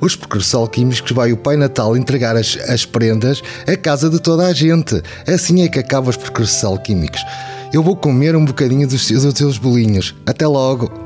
Os 0.02 0.16
percursos 0.16 0.54
alquímicos 0.56 1.12
vai 1.12 1.32
o 1.32 1.38
Pai 1.38 1.56
Natal 1.56 1.96
entregar 1.96 2.36
as, 2.36 2.58
as 2.68 2.86
prendas 2.86 3.44
à 3.68 3.78
casa 3.78 4.10
de 4.10 4.20
toda 4.20 4.48
a 4.48 4.54
gente. 4.54 5.02
Assim 5.28 5.64
é 5.64 5.68
que 5.68 5.80
acabam 5.80 6.10
os 6.10 6.18
percursos 6.18 6.64
alquímicos. 6.64 7.24
Eu 7.72 7.84
vou 7.84 7.96
comer 7.96 8.36
um 8.36 8.46
bocadinho 8.46 8.88
dos 8.88 9.06
seus, 9.06 9.24
dos 9.24 9.34
seus 9.36 9.58
bolinhos. 9.58 10.16
Até 10.26 10.48
logo! 10.48 11.05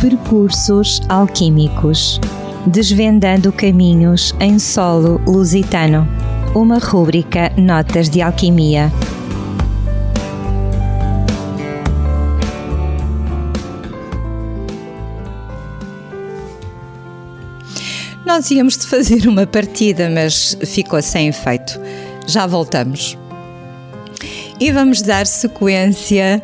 Percursos 0.00 1.00
alquímicos 1.08 2.20
Desvendando 2.64 3.50
caminhos 3.50 4.32
em 4.38 4.56
solo 4.56 5.20
lusitano. 5.26 6.06
Uma 6.54 6.78
rúbrica 6.78 7.50
Notas 7.56 8.08
de 8.08 8.22
Alquimia. 8.22 8.92
Nós 18.24 18.48
íamos 18.52 18.78
de 18.78 18.86
fazer 18.86 19.26
uma 19.26 19.48
partida, 19.48 20.08
mas 20.08 20.56
ficou 20.64 21.02
sem 21.02 21.26
efeito. 21.26 21.80
Já 22.24 22.46
voltamos. 22.46 23.18
E 24.60 24.70
vamos 24.70 25.02
dar 25.02 25.26
sequência 25.26 26.40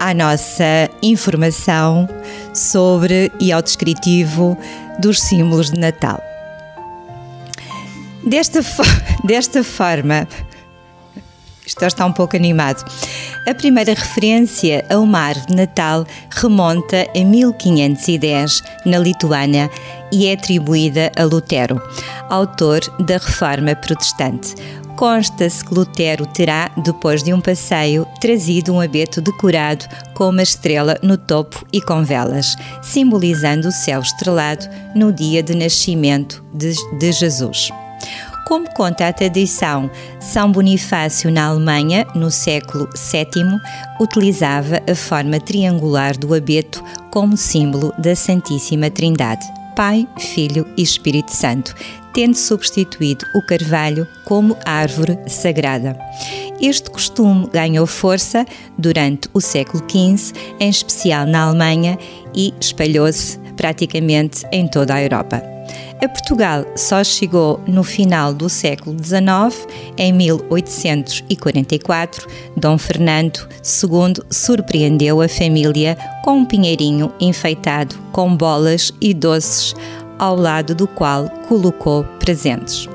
à 0.00 0.12
nossa 0.12 0.90
informação 1.00 2.08
sobre 2.54 3.30
e 3.40 3.52
ao 3.52 3.62
descritivo 3.62 4.56
dos 4.98 5.20
símbolos 5.20 5.70
de 5.70 5.78
Natal. 5.78 6.22
Desta, 8.24 8.60
desta 9.24 9.64
forma, 9.64 10.28
isto 11.66 11.84
está 11.84 12.04
um 12.04 12.12
pouco 12.12 12.36
animado. 12.36 12.84
A 13.48 13.54
primeira 13.54 13.94
referência 13.94 14.84
a 14.88 14.98
uma 14.98 15.18
árvore 15.18 15.46
de 15.46 15.56
Natal 15.56 16.06
remonta 16.30 17.06
a 17.16 17.24
1510, 17.24 18.62
na 18.84 18.98
Lituânia, 18.98 19.70
e 20.12 20.26
é 20.26 20.34
atribuída 20.34 21.10
a 21.16 21.24
Lutero, 21.24 21.80
autor 22.28 22.80
da 23.00 23.14
Reforma 23.14 23.74
Protestante. 23.74 24.54
Consta-se 24.96 25.64
que 25.64 25.74
Lutero 25.74 26.26
terá, 26.26 26.70
depois 26.76 27.22
de 27.22 27.32
um 27.32 27.40
passeio, 27.40 28.06
trazido 28.20 28.72
um 28.72 28.80
abeto 28.80 29.20
decorado 29.20 29.84
com 30.14 30.28
uma 30.28 30.42
estrela 30.42 30.98
no 31.02 31.16
topo 31.16 31.64
e 31.72 31.80
com 31.80 32.04
velas, 32.04 32.54
simbolizando 32.82 33.68
o 33.68 33.72
céu 33.72 34.00
estrelado 34.00 34.68
no 34.94 35.12
dia 35.12 35.42
de 35.42 35.54
nascimento 35.54 36.44
de, 36.54 36.74
de 36.98 37.12
Jesus. 37.12 37.70
Como 38.46 38.68
conta 38.74 39.08
a 39.08 39.12
tradição, 39.12 39.90
São 40.20 40.52
Bonifácio, 40.52 41.30
na 41.30 41.46
Alemanha, 41.46 42.06
no 42.14 42.30
século 42.30 42.86
VII, 42.94 43.58
utilizava 43.98 44.82
a 44.88 44.94
forma 44.94 45.40
triangular 45.40 46.16
do 46.18 46.34
abeto 46.34 46.84
como 47.10 47.36
símbolo 47.36 47.94
da 47.96 48.14
Santíssima 48.14 48.90
Trindade, 48.90 49.46
Pai, 49.74 50.06
Filho 50.18 50.66
e 50.76 50.82
Espírito 50.82 51.30
Santo, 51.30 51.74
tendo 52.14 52.34
substituído 52.34 53.24
o 53.34 53.42
carvalho 53.46 54.06
como 54.24 54.56
árvore 54.64 55.18
sagrada. 55.26 55.98
Este 56.60 56.90
costume 56.90 57.48
ganhou 57.52 57.86
força 57.86 58.46
durante 58.78 59.28
o 59.32 59.40
século 59.40 59.82
XV, 59.88 60.32
em 60.60 60.70
especial 60.70 61.26
na 61.26 61.44
Alemanha, 61.44 61.98
e 62.34 62.54
espalhou-se 62.60 63.38
praticamente 63.56 64.46
em 64.52 64.68
toda 64.68 64.94
a 64.94 65.02
Europa. 65.02 65.51
A 66.02 66.08
Portugal 66.08 66.66
só 66.74 67.04
chegou 67.04 67.60
no 67.64 67.84
final 67.84 68.34
do 68.34 68.48
século 68.48 68.96
XIX, 69.00 69.68
em 69.96 70.12
1844. 70.12 72.26
Dom 72.56 72.76
Fernando 72.76 73.48
II 73.62 74.14
surpreendeu 74.28 75.20
a 75.20 75.28
família 75.28 75.96
com 76.24 76.38
um 76.38 76.44
pinheirinho 76.44 77.12
enfeitado 77.20 77.94
com 78.10 78.36
bolas 78.36 78.92
e 79.00 79.14
doces, 79.14 79.76
ao 80.18 80.34
lado 80.34 80.74
do 80.74 80.88
qual 80.88 81.28
colocou 81.46 82.02
presentes. 82.18 82.88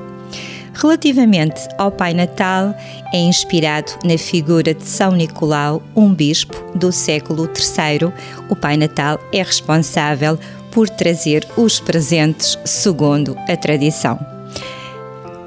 Relativamente 0.74 1.66
ao 1.78 1.90
Pai 1.90 2.12
Natal, 2.12 2.74
é 3.12 3.18
inspirado 3.18 3.90
na 4.04 4.18
figura 4.18 4.74
de 4.74 4.84
São 4.84 5.12
Nicolau, 5.12 5.82
um 5.96 6.14
bispo 6.14 6.54
do 6.76 6.92
século 6.92 7.48
III. 7.48 8.12
O 8.50 8.54
Pai 8.54 8.76
Natal 8.76 9.18
é 9.32 9.42
responsável 9.42 10.38
por 10.70 10.88
trazer 10.88 11.46
os 11.56 11.80
presentes 11.80 12.58
segundo 12.64 13.36
a 13.48 13.56
tradição. 13.56 14.18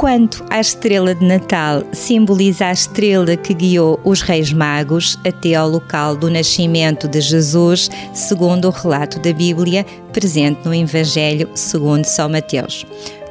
Quanto 0.01 0.43
à 0.49 0.60
estrela 0.60 1.13
de 1.13 1.23
Natal, 1.23 1.84
simboliza 1.93 2.65
a 2.65 2.71
estrela 2.71 3.38
que 3.38 3.53
guiou 3.53 3.99
os 4.03 4.23
Reis 4.23 4.51
Magos 4.51 5.15
até 5.23 5.53
ao 5.53 5.69
local 5.69 6.15
do 6.15 6.27
nascimento 6.27 7.07
de 7.07 7.21
Jesus, 7.21 7.88
segundo 8.12 8.67
o 8.67 8.71
relato 8.71 9.19
da 9.19 9.31
Bíblia 9.31 9.86
presente 10.12 10.65
no 10.65 10.73
Evangelho 10.73 11.47
segundo 11.53 12.05
São 12.05 12.27
Mateus. 12.27 12.84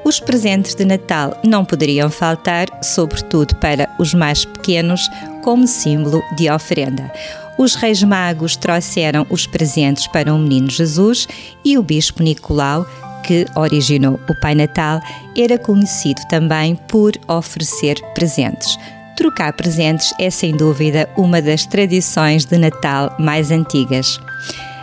Os 0.04 0.20
presentes 0.20 0.76
de 0.76 0.84
Natal 0.84 1.36
não 1.44 1.64
poderiam 1.64 2.08
faltar, 2.08 2.68
sobretudo 2.82 3.54
para 3.56 3.88
os 3.98 4.14
mais 4.14 4.44
pequenos, 4.44 5.00
como 5.42 5.66
símbolo 5.66 6.22
de 6.36 6.48
oferenda. 6.48 7.10
Os 7.60 7.74
Reis 7.74 8.02
Magos 8.02 8.56
trouxeram 8.56 9.26
os 9.28 9.46
presentes 9.46 10.06
para 10.06 10.32
o 10.32 10.38
menino 10.38 10.70
Jesus 10.70 11.28
e 11.62 11.76
o 11.76 11.82
Bispo 11.82 12.22
Nicolau, 12.22 12.86
que 13.22 13.44
originou 13.54 14.18
o 14.30 14.40
Pai 14.40 14.54
Natal, 14.54 14.98
era 15.36 15.58
conhecido 15.58 16.22
também 16.30 16.74
por 16.88 17.12
oferecer 17.28 18.00
presentes. 18.14 18.78
Trocar 19.14 19.52
presentes 19.52 20.10
é 20.18 20.30
sem 20.30 20.56
dúvida 20.56 21.06
uma 21.18 21.42
das 21.42 21.66
tradições 21.66 22.46
de 22.46 22.56
Natal 22.56 23.14
mais 23.18 23.50
antigas. 23.50 24.18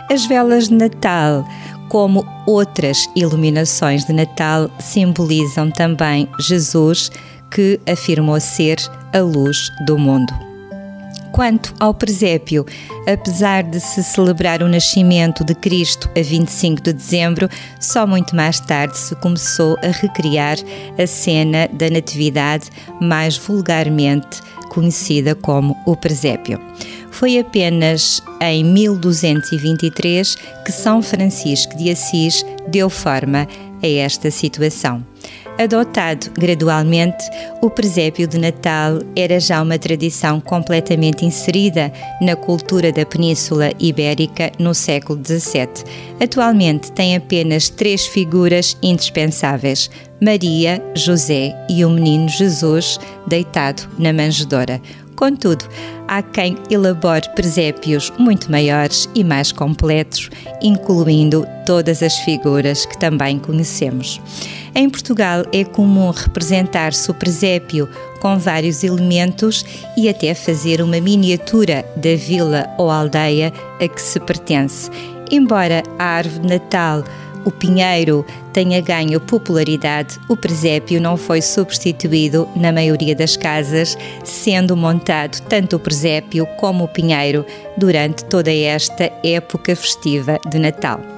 As 0.08 0.24
velas 0.24 0.68
de 0.68 0.74
Natal 0.74 1.44
como 1.88 2.24
outras 2.46 3.08
iluminações 3.16 4.04
de 4.04 4.12
Natal, 4.12 4.70
simbolizam 4.78 5.68
também 5.70 6.28
Jesus, 6.38 7.10
que 7.50 7.80
afirmou 7.90 8.38
ser 8.38 8.76
a 9.12 9.18
luz 9.18 9.68
do 9.84 9.98
mundo. 9.98 10.47
Quanto 11.38 11.72
ao 11.78 11.94
presépio, 11.94 12.66
apesar 13.06 13.62
de 13.62 13.78
se 13.78 14.02
celebrar 14.02 14.60
o 14.60 14.68
nascimento 14.68 15.44
de 15.44 15.54
Cristo 15.54 16.10
a 16.18 16.20
25 16.20 16.82
de 16.82 16.92
dezembro, 16.92 17.48
só 17.78 18.04
muito 18.04 18.34
mais 18.34 18.58
tarde 18.58 18.98
se 18.98 19.14
começou 19.14 19.76
a 19.80 19.86
recriar 19.86 20.56
a 21.00 21.06
cena 21.06 21.68
da 21.72 21.88
Natividade, 21.88 22.68
mais 23.00 23.38
vulgarmente 23.38 24.42
conhecida 24.68 25.36
como 25.36 25.76
o 25.86 25.94
presépio. 25.96 26.60
Foi 27.12 27.38
apenas 27.38 28.20
em 28.40 28.64
1223 28.64 30.34
que 30.66 30.72
São 30.72 31.00
Francisco 31.00 31.76
de 31.76 31.88
Assis 31.92 32.44
deu 32.66 32.90
forma 32.90 33.46
a 33.80 33.86
esta 33.86 34.28
situação. 34.28 35.06
Adotado 35.58 36.30
gradualmente, 36.38 37.18
o 37.60 37.68
presépio 37.68 38.28
de 38.28 38.38
Natal 38.38 39.00
era 39.16 39.40
já 39.40 39.60
uma 39.60 39.76
tradição 39.76 40.40
completamente 40.40 41.26
inserida 41.26 41.92
na 42.22 42.36
cultura 42.36 42.92
da 42.92 43.04
Península 43.04 43.72
Ibérica 43.80 44.52
no 44.56 44.72
século 44.72 45.20
XVII. 45.20 45.68
Atualmente 46.22 46.92
tem 46.92 47.16
apenas 47.16 47.68
três 47.68 48.06
figuras 48.06 48.76
indispensáveis: 48.80 49.90
Maria, 50.22 50.80
José 50.94 51.52
e 51.68 51.84
o 51.84 51.90
menino 51.90 52.28
Jesus 52.28 53.00
deitado 53.26 53.82
na 53.98 54.12
manjedoura. 54.12 54.80
Contudo, 55.16 55.68
há 56.06 56.22
quem 56.22 56.56
elabore 56.70 57.28
presépios 57.34 58.12
muito 58.16 58.48
maiores 58.48 59.08
e 59.12 59.24
mais 59.24 59.50
completos, 59.50 60.30
incluindo 60.62 61.44
todas 61.66 62.00
as 62.00 62.16
figuras 62.20 62.86
que 62.86 62.96
também 62.96 63.40
conhecemos. 63.40 64.20
Em 64.78 64.88
Portugal 64.88 65.42
é 65.52 65.64
comum 65.64 66.12
representar-se 66.12 67.10
o 67.10 67.14
presépio 67.14 67.88
com 68.20 68.38
vários 68.38 68.84
elementos 68.84 69.66
e 69.96 70.08
até 70.08 70.32
fazer 70.34 70.80
uma 70.80 71.00
miniatura 71.00 71.84
da 71.96 72.14
vila 72.14 72.64
ou 72.78 72.88
aldeia 72.88 73.52
a 73.80 73.88
que 73.88 74.00
se 74.00 74.20
pertence. 74.20 74.88
Embora 75.32 75.82
a 75.98 76.04
árvore 76.04 76.46
Natal 76.46 77.02
o 77.44 77.50
pinheiro 77.50 78.24
tenha 78.52 78.80
ganho 78.80 79.20
popularidade, 79.20 80.16
o 80.28 80.36
presépio 80.36 81.00
não 81.00 81.16
foi 81.16 81.42
substituído 81.42 82.48
na 82.54 82.70
maioria 82.70 83.16
das 83.16 83.36
casas, 83.36 83.98
sendo 84.22 84.76
montado 84.76 85.40
tanto 85.48 85.74
o 85.74 85.80
presépio 85.80 86.46
como 86.56 86.84
o 86.84 86.88
pinheiro 86.88 87.44
durante 87.76 88.24
toda 88.26 88.54
esta 88.54 89.10
época 89.24 89.74
festiva 89.74 90.38
de 90.48 90.60
Natal. 90.60 91.17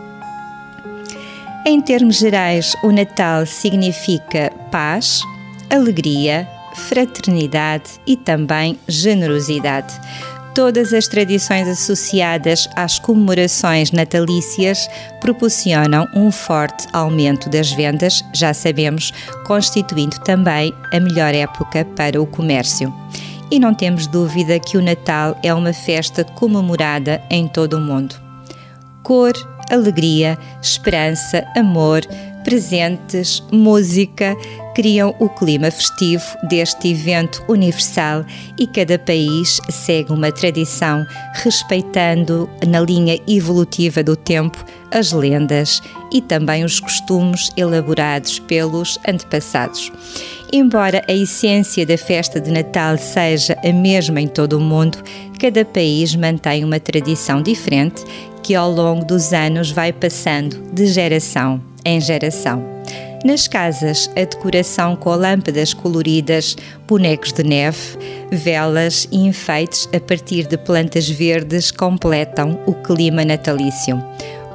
Em 1.66 1.78
termos 1.78 2.16
gerais, 2.16 2.74
o 2.82 2.90
Natal 2.90 3.44
significa 3.44 4.50
paz, 4.70 5.22
alegria, 5.68 6.48
fraternidade 6.74 8.00
e 8.06 8.16
também 8.16 8.78
generosidade. 8.88 9.92
Todas 10.54 10.94
as 10.94 11.06
tradições 11.06 11.68
associadas 11.68 12.66
às 12.74 12.98
comemorações 12.98 13.92
natalícias 13.92 14.88
proporcionam 15.20 16.08
um 16.16 16.32
forte 16.32 16.86
aumento 16.94 17.50
das 17.50 17.70
vendas, 17.70 18.24
já 18.34 18.54
sabemos, 18.54 19.12
constituindo 19.46 20.18
também 20.20 20.72
a 20.92 20.98
melhor 20.98 21.34
época 21.34 21.84
para 21.84 22.20
o 22.20 22.26
comércio. 22.26 22.92
E 23.50 23.60
não 23.60 23.74
temos 23.74 24.06
dúvida 24.06 24.58
que 24.58 24.78
o 24.78 24.82
Natal 24.82 25.38
é 25.42 25.52
uma 25.52 25.74
festa 25.74 26.24
comemorada 26.24 27.22
em 27.28 27.46
todo 27.46 27.76
o 27.76 27.80
mundo. 27.80 28.14
Cor, 29.02 29.32
alegria, 29.70 30.38
esperança, 30.62 31.44
amor, 31.56 32.02
presentes, 32.44 33.42
música 33.52 34.36
criam 34.74 35.14
o 35.18 35.28
clima 35.28 35.70
festivo 35.70 36.24
deste 36.48 36.88
evento 36.88 37.44
universal 37.48 38.24
e 38.58 38.66
cada 38.66 38.98
país 38.98 39.60
segue 39.68 40.12
uma 40.12 40.32
tradição, 40.32 41.04
respeitando 41.34 42.48
na 42.66 42.80
linha 42.80 43.20
evolutiva 43.28 44.02
do 44.02 44.16
tempo 44.16 44.64
as 44.90 45.12
lendas 45.12 45.82
e 46.12 46.20
também 46.20 46.64
os 46.64 46.80
costumes 46.80 47.50
elaborados 47.56 48.38
pelos 48.38 48.98
antepassados. 49.06 49.92
Embora 50.52 51.04
a 51.08 51.12
essência 51.12 51.86
da 51.86 51.96
festa 51.96 52.40
de 52.40 52.50
Natal 52.50 52.98
seja 52.98 53.56
a 53.64 53.72
mesma 53.72 54.20
em 54.20 54.26
todo 54.26 54.54
o 54.54 54.60
mundo, 54.60 54.98
cada 55.38 55.64
país 55.64 56.14
mantém 56.16 56.64
uma 56.64 56.80
tradição 56.80 57.40
diferente 57.40 58.04
que 58.42 58.54
ao 58.54 58.70
longo 58.70 59.04
dos 59.04 59.32
anos 59.32 59.70
vai 59.70 59.92
passando 59.92 60.60
de 60.72 60.86
geração 60.86 61.60
em 61.84 62.00
geração. 62.00 62.62
Nas 63.24 63.46
casas, 63.46 64.10
a 64.16 64.24
decoração 64.24 64.96
com 64.96 65.10
lâmpadas 65.10 65.74
coloridas, 65.74 66.56
bonecos 66.88 67.32
de 67.32 67.42
neve, 67.42 67.98
velas 68.32 69.06
e 69.12 69.18
enfeites 69.26 69.88
a 69.94 70.00
partir 70.00 70.46
de 70.46 70.56
plantas 70.56 71.08
verdes 71.08 71.70
completam 71.70 72.58
o 72.66 72.72
clima 72.72 73.22
natalício. 73.22 74.02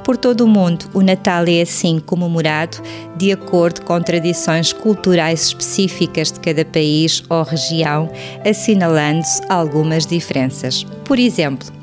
Por 0.02 0.16
todo 0.16 0.42
o 0.42 0.48
mundo, 0.48 0.88
o 0.94 1.00
Natal 1.00 1.44
é 1.48 1.62
assim 1.62 1.98
comemorado 1.98 2.78
de 3.16 3.32
acordo 3.32 3.82
com 3.82 4.00
tradições 4.00 4.72
culturais 4.72 5.46
específicas 5.46 6.30
de 6.30 6.38
cada 6.38 6.64
país 6.64 7.24
ou 7.28 7.42
região, 7.42 8.08
assinalando-se 8.48 9.42
algumas 9.48 10.06
diferenças. 10.06 10.84
Por 11.04 11.18
exemplo, 11.18 11.75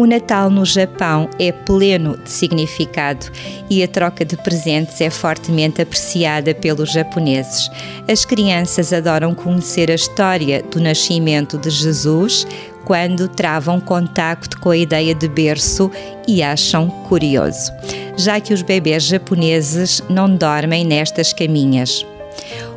o 0.00 0.06
Natal 0.06 0.48
no 0.48 0.64
Japão 0.64 1.28
é 1.38 1.52
pleno 1.52 2.16
de 2.16 2.30
significado 2.30 3.26
e 3.68 3.82
a 3.82 3.88
troca 3.88 4.24
de 4.24 4.34
presentes 4.34 4.98
é 5.02 5.10
fortemente 5.10 5.82
apreciada 5.82 6.54
pelos 6.54 6.90
japoneses. 6.90 7.70
As 8.08 8.24
crianças 8.24 8.94
adoram 8.94 9.34
conhecer 9.34 9.90
a 9.90 9.94
história 9.94 10.62
do 10.62 10.80
nascimento 10.80 11.58
de 11.58 11.68
Jesus 11.68 12.46
quando 12.86 13.28
travam 13.28 13.78
contacto 13.78 14.58
com 14.58 14.70
a 14.70 14.76
ideia 14.76 15.14
de 15.14 15.28
berço 15.28 15.90
e 16.26 16.42
acham 16.42 16.88
curioso, 16.88 17.70
já 18.16 18.40
que 18.40 18.54
os 18.54 18.62
bebês 18.62 19.02
japoneses 19.02 20.02
não 20.08 20.34
dormem 20.34 20.82
nestas 20.82 21.34
caminhas. 21.34 22.06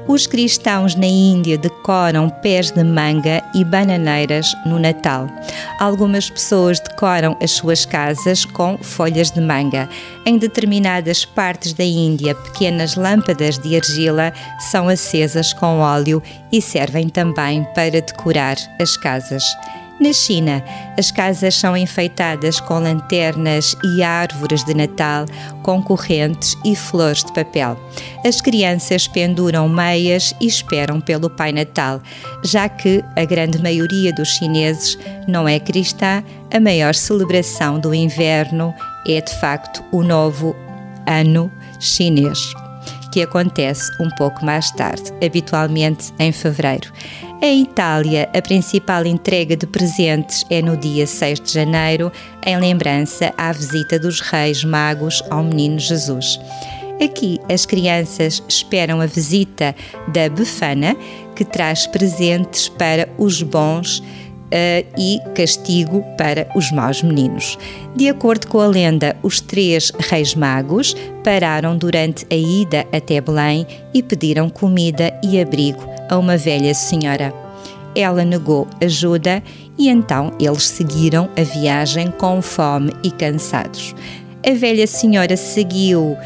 Os 0.06 0.28
cristãos 0.28 0.96
na 0.96 1.06
Índia 1.06 1.58
decoram 1.58 2.30
pés 2.30 2.72
de 2.72 2.84
manga 2.84 3.42
e 3.56 3.64
bananeiras 3.64 4.54
no 4.66 4.78
Natal. 4.78 5.28
Algumas 5.80 6.30
pessoas 6.30 6.78
decoram 6.80 7.38
as 7.42 7.52
suas 7.52 7.86
casas 7.86 8.44
com 8.44 8.78
folhas 8.78 9.32
de 9.32 9.40
manga. 9.40 9.88
Em 10.26 10.38
determinadas 10.38 11.24
partes 11.24 11.72
da 11.72 11.86
Índia, 11.86 12.36
pequenas 12.36 12.98
lâmpadas 12.98 13.58
de 13.58 13.78
argila 13.78 14.34
são 14.72 14.90
acesas 14.90 15.54
com 15.54 15.80
óleo 15.80 16.22
e 16.52 16.62
servem 16.62 17.08
também 17.08 17.64
para 17.74 18.02
decorar 18.02 18.58
as 18.82 18.98
casas. 18.98 19.44
Na 20.00 20.12
China, 20.12 20.64
as 20.98 21.12
casas 21.12 21.56
são 21.56 21.78
enfeitadas 21.78 22.60
com 22.60 22.80
lanternas 22.80 23.76
e 23.84 24.04
árvores 24.04 24.64
de 24.64 24.74
Natal, 24.74 25.26
com 25.62 25.82
correntes 25.82 26.58
e 26.66 26.76
flores 26.76 27.24
de 27.24 27.32
papel. 27.32 27.78
As 28.26 28.42
crianças 28.42 29.08
penduram 29.08 29.70
meias 29.70 30.34
e 30.42 30.48
esperam 30.48 31.00
pelo 31.00 31.30
Pai 31.30 31.52
Natal, 31.52 32.02
já 32.44 32.68
que 32.68 33.04
a 33.16 33.24
grande 33.24 33.62
maioria 33.62 34.12
dos 34.12 34.30
chineses 34.30 34.98
não 35.28 35.48
é 35.48 35.60
cristã, 35.60 36.24
a 36.52 36.60
maior 36.60 36.96
celebração 36.96 37.80
do 37.80 37.94
inverno 37.94 38.74
é 39.08 39.22
de 39.22 39.34
facto 39.40 39.84
o 39.92 40.02
novo 40.02 40.56
ano 41.08 41.52
chinês 41.80 42.54
que 43.14 43.22
acontece 43.22 43.92
um 44.02 44.10
pouco 44.10 44.44
mais 44.44 44.72
tarde, 44.72 45.14
habitualmente 45.24 46.12
em 46.18 46.32
fevereiro. 46.32 46.92
Em 47.46 47.64
Itália, 47.64 48.30
a 48.34 48.42
principal 48.42 49.06
entrega 49.06 49.58
de 49.58 49.68
presentes 49.68 50.46
é 50.50 50.62
no 50.62 50.78
dia 50.78 51.06
6 51.06 51.42
de 51.42 51.52
janeiro, 51.52 52.10
em 52.46 52.58
lembrança 52.58 53.34
à 53.38 53.52
visita 53.52 54.00
dos 54.00 54.22
Reis 54.22 54.64
Magos 54.64 55.22
ao 55.30 55.44
Menino 55.44 55.78
Jesus. 55.78 56.40
Aqui, 57.04 57.42
as 57.52 57.66
crianças 57.66 58.42
esperam 58.48 59.02
a 59.02 59.06
visita 59.06 59.76
da 60.08 60.30
Befana, 60.30 60.96
que 61.36 61.44
traz 61.44 61.86
presentes 61.86 62.70
para 62.70 63.10
os 63.18 63.44
bons 63.44 64.00
uh, 64.00 64.04
e 64.98 65.20
castigo 65.36 66.02
para 66.18 66.48
os 66.56 66.72
maus 66.72 67.04
meninos. 67.04 67.58
De 67.94 68.08
acordo 68.08 68.48
com 68.48 68.62
a 68.62 68.68
lenda, 68.68 69.18
os 69.22 69.42
três 69.42 69.92
reis 70.00 70.34
magos 70.34 70.96
pararam 71.26 71.78
durante 71.78 72.26
a 72.32 72.36
ida 72.36 72.88
até 72.94 73.20
Belém 73.20 73.68
e 73.94 74.02
pediram 74.02 74.50
comida 74.50 75.14
e 75.22 75.42
abrigo 75.42 75.93
a 76.10 76.18
uma 76.18 76.38
velha 76.38 76.74
senhora. 76.74 77.34
Ela 77.96 78.26
negou 78.26 78.68
ajuda 78.82 79.44
e 79.78 79.90
então 79.90 80.32
eles 80.40 80.68
seguiram 80.68 81.30
a 81.38 81.44
viagem 81.44 82.12
com 82.12 82.42
fome 82.42 82.92
e 83.04 83.12
cansados. 83.12 83.96
A 84.46 84.54
velha 84.54 84.88
senhora 84.88 85.38
seguiu. 85.38 86.18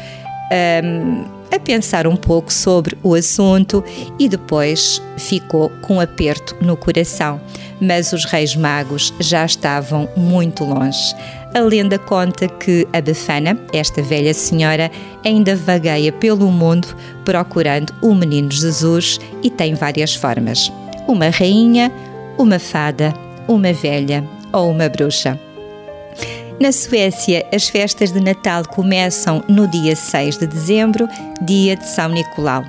Um, 0.50 1.38
a 1.50 1.58
pensar 1.58 2.06
um 2.06 2.16
pouco 2.16 2.52
sobre 2.52 2.96
o 3.02 3.14
assunto 3.14 3.82
e 4.18 4.28
depois 4.28 5.00
ficou 5.16 5.70
com 5.82 5.94
um 5.94 6.00
aperto 6.00 6.56
no 6.60 6.76
coração. 6.76 7.40
Mas 7.80 8.12
os 8.12 8.24
reis 8.24 8.54
magos 8.54 9.14
já 9.20 9.44
estavam 9.44 10.08
muito 10.16 10.64
longe. 10.64 11.14
A 11.54 11.60
lenda 11.60 11.98
conta 11.98 12.46
que 12.46 12.86
a 12.92 13.00
Befana, 13.00 13.58
esta 13.72 14.02
velha 14.02 14.34
senhora, 14.34 14.90
ainda 15.24 15.56
vagueia 15.56 16.12
pelo 16.12 16.50
mundo 16.52 16.94
procurando 17.24 17.92
o 18.02 18.14
menino 18.14 18.50
Jesus 18.50 19.18
e 19.42 19.50
tem 19.50 19.74
várias 19.74 20.14
formas: 20.14 20.70
uma 21.06 21.30
rainha, 21.30 21.90
uma 22.36 22.58
fada, 22.58 23.14
uma 23.48 23.72
velha 23.72 24.22
ou 24.52 24.70
uma 24.70 24.88
bruxa. 24.88 25.38
Na 26.60 26.72
Suécia, 26.72 27.46
as 27.54 27.68
festas 27.68 28.12
de 28.12 28.20
Natal 28.20 28.64
começam 28.66 29.44
no 29.48 29.68
dia 29.68 29.94
6 29.94 30.38
de 30.38 30.46
dezembro, 30.46 31.08
dia 31.40 31.76
de 31.76 31.86
São 31.86 32.08
Nicolau. 32.08 32.64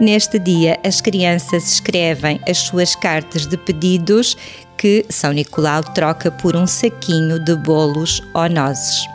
Neste 0.00 0.38
dia, 0.38 0.78
as 0.82 1.00
crianças 1.00 1.74
escrevem 1.74 2.40
as 2.48 2.58
suas 2.58 2.96
cartas 2.96 3.46
de 3.46 3.56
pedidos 3.58 4.36
que 4.84 5.06
São 5.08 5.32
Nicolau 5.32 5.82
troca 5.82 6.30
por 6.30 6.54
um 6.54 6.66
saquinho 6.66 7.38
de 7.38 7.56
bolos 7.56 8.22
ou 8.34 8.50
nozes. 8.50 9.08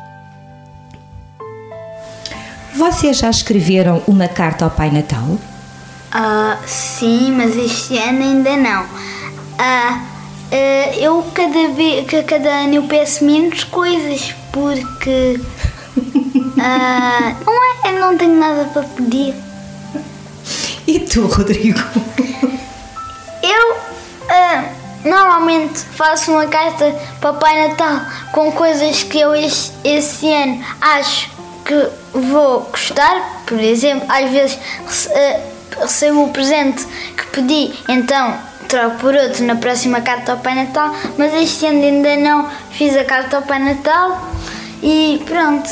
Vocês 2.76 3.20
já 3.20 3.30
escreveram 3.30 4.02
uma 4.08 4.28
carta 4.28 4.66
ao 4.66 4.72
Pai 4.72 4.90
Natal? 4.90 5.28
Uh, 5.30 6.58
sim, 6.66 7.32
mas 7.34 7.56
este 7.56 7.96
ano 8.00 8.24
ainda 8.24 8.58
não. 8.58 8.84
Uh, 8.84 10.20
Uh, 10.50 10.98
eu 11.00 11.24
cada 11.36 11.68
vez, 11.76 12.08
cada 12.26 12.50
ano 12.50 12.74
eu 12.74 12.84
peço 12.86 13.24
menos 13.24 13.64
coisas 13.66 14.34
porque 14.52 15.40
não 17.46 17.86
é, 17.86 17.94
eu 17.94 18.00
não 18.00 18.18
tenho 18.18 18.34
nada 18.34 18.66
para 18.74 18.82
pedir. 18.82 19.36
E 20.88 21.00
tu, 21.02 21.28
Rodrigo? 21.28 21.78
Normalmente 25.04 25.80
faço 25.96 26.32
uma 26.32 26.48
carta 26.48 26.94
para 27.22 27.34
Pai 27.34 27.70
Natal 27.70 28.02
com 28.32 28.52
coisas 28.52 29.04
que 29.04 29.20
eu 29.20 29.34
esse 29.36 30.32
ano 30.32 30.64
acho 30.82 31.30
que 31.66 31.88
vou 32.14 32.62
gostar. 32.62 33.44
Por 33.46 33.60
exemplo, 33.60 34.06
às 34.10 34.30
vezes 34.30 34.60
recebo 35.80 36.26
o 36.26 36.30
presente 36.30 36.86
que 37.16 37.28
pedi, 37.28 37.74
então 37.88 38.38
troco 38.68 38.98
por 38.98 39.16
outro 39.16 39.44
na 39.46 39.56
próxima 39.56 40.02
carta 40.02 40.34
ao 40.34 40.38
Pai 40.38 40.54
Natal, 40.54 40.94
mas 41.18 41.34
este 41.34 41.66
ano 41.66 41.84
ainda 41.84 42.16
não 42.18 42.50
fiz 42.72 42.96
a 42.96 43.04
carta 43.04 43.38
ao 43.38 43.42
Pai 43.42 43.60
Natal 43.60 44.30
e 44.84 45.22
pronto. 45.26 45.70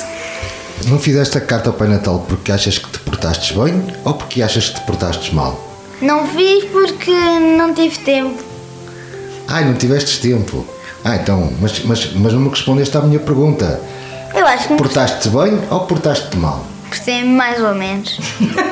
Não 0.85 0.99
fizeste 0.99 1.37
a 1.37 1.41
carta 1.41 1.69
ao 1.69 1.75
Pai 1.75 1.87
Natal 1.87 2.25
porque 2.27 2.51
achas 2.51 2.77
que 2.77 2.89
te 2.89 2.99
portaste 2.99 3.53
bem 3.53 3.83
ou 4.05 4.13
porque 4.13 4.41
achas 4.41 4.69
que 4.69 4.79
te 4.79 4.85
portaste 4.85 5.35
mal? 5.35 5.59
Não 6.01 6.27
fiz 6.27 6.65
porque 6.65 7.11
não 7.11 7.73
tive 7.73 7.97
tempo. 7.99 8.46
Ai, 9.47 9.65
não 9.65 9.73
tiveste 9.73 10.19
tempo. 10.21 10.65
Ah, 11.03 11.15
então, 11.15 11.51
mas, 11.61 11.83
mas, 11.83 12.13
mas 12.13 12.33
não 12.33 12.41
me 12.41 12.49
respondeste 12.49 12.97
à 12.97 13.01
minha 13.01 13.19
pergunta. 13.19 13.79
Eu 14.35 14.45
acho 14.45 14.67
que. 14.67 14.75
Portaste-te 14.75 15.29
bem 15.29 15.59
ou 15.69 15.81
portaste-te 15.81 16.37
mal? 16.37 16.65
Portei-me 16.89 17.29
mais 17.29 17.61
ou 17.61 17.73
menos. 17.73 18.19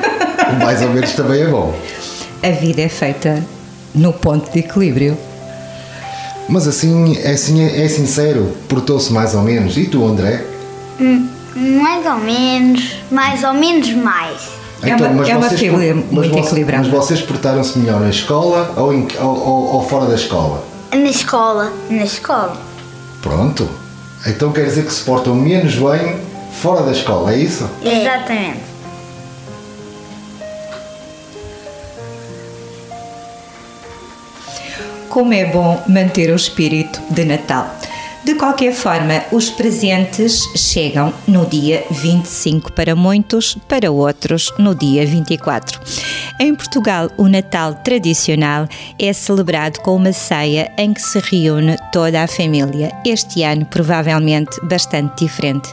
mais 0.62 0.82
ou 0.82 0.90
menos 0.90 1.12
também 1.12 1.42
é 1.42 1.46
bom. 1.46 1.74
A 2.42 2.50
vida 2.50 2.82
é 2.82 2.88
feita 2.88 3.42
no 3.94 4.12
ponto 4.12 4.50
de 4.50 4.58
equilíbrio. 4.58 5.16
Mas 6.48 6.68
assim, 6.68 7.18
é 7.18 7.32
assim 7.32 7.62
é, 7.64 7.88
sincero, 7.88 8.56
portou-se 8.68 9.12
mais 9.12 9.34
ou 9.34 9.42
menos. 9.42 9.76
E 9.76 9.86
tu, 9.86 10.04
André? 10.04 10.44
Hum, 11.00 11.28
mais 11.56 12.06
ou 12.06 12.18
menos, 12.18 12.96
mais 13.10 13.42
ou 13.42 13.52
menos 13.52 13.90
mais. 13.94 14.48
É 14.86 14.94
então, 14.94 15.10
uma, 15.10 15.28
é 15.28 15.36
uma 15.36 15.50
família 15.50 15.94
muito 15.94 16.30
vocês, 16.30 16.46
equilibrada. 16.46 16.82
Mas 16.84 16.92
vocês 16.92 17.20
portaram-se 17.22 17.78
melhor 17.78 18.00
na 18.00 18.10
escola 18.10 18.72
ou, 18.76 18.92
em, 18.92 19.08
ou, 19.20 19.26
ou, 19.26 19.74
ou, 19.74 19.88
fora 19.88 20.06
da 20.06 20.14
escola? 20.14 20.62
Na 20.92 21.10
escola, 21.10 21.72
na 21.90 22.04
escola. 22.04 22.56
Pronto. 23.20 23.68
Então 24.26 24.52
quer 24.52 24.64
dizer 24.64 24.84
que 24.84 24.92
se 24.92 25.02
portam 25.02 25.34
menos 25.34 25.74
bem 25.74 26.16
fora 26.60 26.82
da 26.82 26.92
escola, 26.92 27.32
é 27.32 27.38
isso? 27.38 27.68
Exatamente. 27.82 28.60
Como 35.08 35.32
é 35.32 35.46
bom 35.46 35.82
manter 35.88 36.30
o 36.30 36.36
espírito 36.36 37.00
de 37.10 37.24
Natal. 37.24 37.66
De 38.26 38.34
qualquer 38.34 38.74
forma, 38.74 39.22
os 39.30 39.50
presentes 39.50 40.42
chegam 40.56 41.14
no 41.28 41.46
dia 41.46 41.84
25 41.92 42.72
para 42.72 42.96
muitos, 42.96 43.56
para 43.68 43.92
outros 43.92 44.52
no 44.58 44.74
dia 44.74 45.06
24. 45.06 45.80
Em 46.40 46.52
Portugal, 46.52 47.08
o 47.16 47.28
Natal 47.28 47.74
tradicional 47.84 48.66
é 48.98 49.12
celebrado 49.12 49.78
com 49.78 49.94
uma 49.94 50.12
ceia 50.12 50.72
em 50.76 50.92
que 50.92 51.00
se 51.00 51.20
reúne 51.20 51.76
toda 51.92 52.20
a 52.20 52.26
família. 52.26 52.90
Este 53.06 53.44
ano, 53.44 53.64
provavelmente, 53.64 54.60
bastante 54.64 55.24
diferente. 55.24 55.72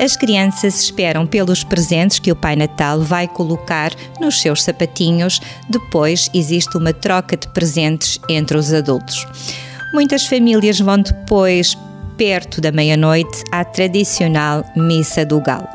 As 0.00 0.16
crianças 0.16 0.82
esperam 0.82 1.24
pelos 1.24 1.62
presentes 1.62 2.18
que 2.18 2.32
o 2.32 2.36
Pai 2.36 2.56
Natal 2.56 3.00
vai 3.00 3.28
colocar 3.28 3.92
nos 4.20 4.42
seus 4.42 4.64
sapatinhos. 4.64 5.40
Depois 5.70 6.28
existe 6.34 6.76
uma 6.76 6.92
troca 6.92 7.36
de 7.36 7.46
presentes 7.46 8.18
entre 8.28 8.56
os 8.56 8.72
adultos. 8.72 9.24
Muitas 9.94 10.26
famílias 10.26 10.80
vão 10.80 10.98
depois 10.98 11.76
perto 12.22 12.60
da 12.60 12.70
meia-noite, 12.70 13.42
à 13.50 13.64
tradicional 13.64 14.64
Missa 14.76 15.26
do 15.26 15.40
Galo. 15.40 15.66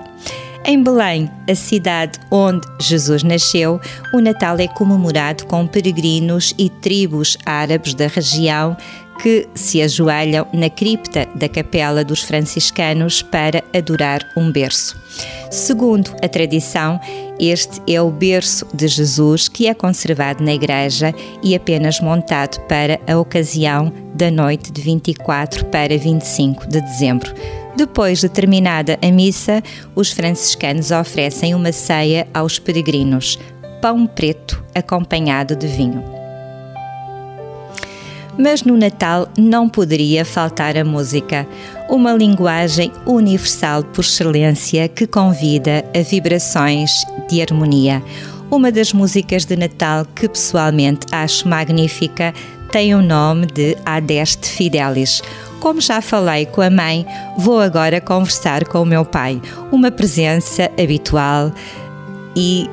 Em 0.64 0.82
Belém, 0.82 1.30
a 1.46 1.54
cidade 1.54 2.18
onde 2.32 2.66
Jesus 2.80 3.22
nasceu, 3.22 3.82
o 4.14 4.22
Natal 4.22 4.58
é 4.58 4.66
comemorado 4.66 5.46
com 5.46 5.68
peregrinos 5.68 6.56
e 6.58 6.70
tribos 6.70 7.38
árabes 7.46 7.94
da 7.94 8.08
região 8.08 8.78
que 9.18 9.48
se 9.56 9.82
ajoelham 9.82 10.48
na 10.54 10.70
cripta 10.70 11.28
da 11.36 11.50
Capela 11.50 12.04
dos 12.04 12.22
Franciscanos 12.22 13.22
para 13.22 13.64
adorar 13.74 14.22
um 14.38 14.52
berço. 14.52 14.96
Segundo 15.50 16.14
a 16.22 16.28
tradição, 16.28 17.00
este 17.40 17.82
é 17.88 18.02
o 18.02 18.10
berço 18.10 18.68
de 18.74 18.88
Jesus 18.88 19.48
que 19.48 19.68
é 19.68 19.74
conservado 19.74 20.44
na 20.44 20.54
igreja 20.54 21.14
e 21.44 21.56
apenas 21.56 22.00
montado 22.00 22.60
para 22.68 23.00
a 23.08 23.18
ocasião 23.18 23.92
da 24.14 24.30
noite 24.30 24.72
de 24.72 24.82
24 24.82 25.66
para 25.66 25.98
25 25.98 26.68
de 26.68 26.82
dezembro. 26.82 27.34
Depois 27.76 28.20
de 28.20 28.28
terminada 28.28 28.98
a 29.02 29.12
missa, 29.12 29.62
os 29.96 30.12
franciscanos 30.12 30.90
oferecem 30.90 31.54
uma 31.54 31.72
ceia 31.72 32.28
aos 32.34 32.58
peregrinos, 32.58 33.38
pão 33.82 34.08
preto 34.08 34.64
acompanhado 34.74 35.56
de 35.56 35.68
vinho. 35.68 36.27
Mas 38.38 38.64
no 38.64 38.78
Natal 38.78 39.28
não 39.38 39.68
poderia 39.68 40.24
faltar 40.24 40.78
a 40.78 40.84
música, 40.84 41.48
uma 41.90 42.14
linguagem 42.14 42.92
universal 43.06 43.84
por 43.84 44.02
excelência 44.02 44.88
que 44.88 45.08
convida 45.08 45.84
a 45.96 46.02
vibrações 46.02 46.92
de 47.30 47.42
harmonia. 47.42 48.04
Uma 48.50 48.72
das 48.72 48.94
músicas 48.94 49.44
de 49.44 49.58
Natal 49.58 50.06
que 50.16 50.30
pessoalmente 50.30 51.08
acho 51.12 51.48
magnífica 51.48 52.34
tem 52.72 52.94
o 52.94 53.02
nome 53.02 53.48
de 53.48 53.76
Adeste 53.86 54.48
Fidelis. 54.48 55.22
Como 55.60 55.82
já 55.82 56.02
falei 56.02 56.46
com 56.46 56.62
a 56.62 56.70
mãe, 56.70 57.06
vou 57.38 57.60
agora 57.60 58.00
conversar 58.00 58.66
com 58.66 58.82
o 58.82 58.86
meu 58.86 59.04
pai, 59.04 59.42
uma 59.72 59.90
presença 59.90 60.70
habitual 60.82 61.52
e 62.36 62.70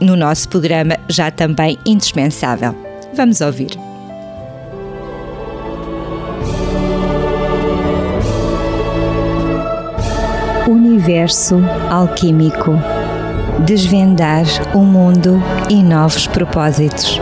no 0.00 0.16
nosso 0.16 0.48
programa 0.48 0.96
já 1.08 1.30
também 1.30 1.78
indispensável. 1.86 2.74
Vamos 3.14 3.40
ouvir. 3.40 3.87
Universo 10.98 11.54
Alquímico 11.88 12.72
Desvendar 13.64 14.42
o 14.74 14.80
mundo 14.80 15.36
e 15.70 15.80
novos 15.80 16.26
propósitos. 16.26 17.20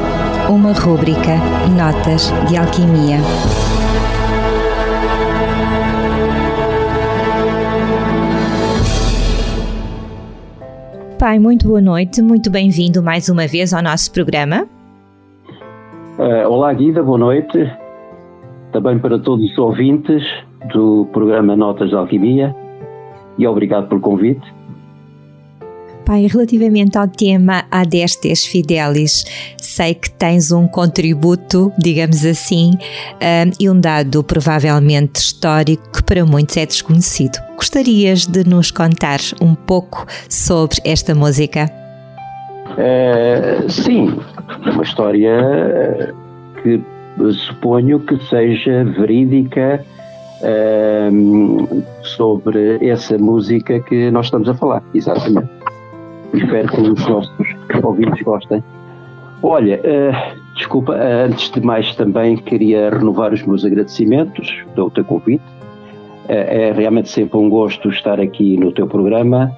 Uma 0.48 0.72
rúbrica 0.72 1.36
Notas 1.76 2.32
de 2.48 2.56
Alquimia. 2.56 3.18
Pai, 11.18 11.38
muito 11.38 11.68
boa 11.68 11.82
noite, 11.82 12.22
muito 12.22 12.50
bem-vindo 12.50 13.02
mais 13.02 13.28
uma 13.28 13.46
vez 13.46 13.74
ao 13.74 13.82
nosso 13.82 14.10
programa. 14.10 14.66
Uh, 16.18 16.48
olá, 16.48 16.72
Guida, 16.72 17.02
boa 17.02 17.18
noite. 17.18 17.70
Também 18.72 18.98
para 18.98 19.18
todos 19.18 19.50
os 19.50 19.58
ouvintes 19.58 20.22
do 20.72 21.06
programa 21.12 21.54
Notas 21.54 21.90
de 21.90 21.94
Alquimia 21.94 22.56
e 23.38 23.46
obrigado 23.46 23.88
pelo 23.88 24.00
convite. 24.00 24.56
Pai, 26.06 26.28
relativamente 26.28 26.96
ao 26.96 27.08
tema 27.08 27.64
Adestes 27.68 28.46
Fidelis, 28.46 29.24
sei 29.60 29.92
que 29.92 30.08
tens 30.08 30.52
um 30.52 30.68
contributo, 30.68 31.72
digamos 31.76 32.24
assim, 32.24 32.74
um, 33.14 33.50
e 33.58 33.68
um 33.68 33.80
dado 33.80 34.22
provavelmente 34.22 35.16
histórico 35.16 35.90
que 35.90 36.04
para 36.04 36.24
muitos 36.24 36.56
é 36.56 36.64
desconhecido. 36.64 37.36
Gostarias 37.56 38.24
de 38.24 38.48
nos 38.48 38.70
contar 38.70 39.18
um 39.40 39.56
pouco 39.56 40.06
sobre 40.30 40.76
esta 40.84 41.12
música? 41.12 41.68
Uh, 42.70 43.68
sim, 43.68 44.16
uma 44.64 44.84
história 44.84 46.14
que 46.62 46.80
suponho 47.32 47.98
que 47.98 48.16
seja 48.26 48.84
verídica 48.84 49.84
sobre 52.02 52.86
essa 52.86 53.16
música 53.18 53.80
que 53.80 54.10
nós 54.10 54.26
estamos 54.26 54.48
a 54.48 54.54
falar, 54.54 54.82
exatamente. 54.94 55.48
Espero 56.34 56.68
que 56.68 56.80
os 56.80 57.06
nossos 57.06 57.56
ouvintes 57.82 58.22
gostem. 58.22 58.62
Olha, 59.42 59.80
uh, 59.80 60.54
desculpa, 60.54 60.92
uh, 60.92 61.26
antes 61.26 61.50
de 61.50 61.60
mais 61.60 61.94
também 61.94 62.36
queria 62.36 62.90
renovar 62.90 63.32
os 63.32 63.42
meus 63.42 63.64
agradecimentos 63.64 64.64
do 64.74 64.90
teu 64.90 65.04
convite. 65.04 65.44
Uh, 66.24 66.32
é 66.32 66.72
realmente 66.72 67.08
sempre 67.08 67.38
um 67.38 67.48
gosto 67.48 67.88
estar 67.88 68.20
aqui 68.20 68.56
no 68.56 68.72
teu 68.72 68.86
programa. 68.86 69.52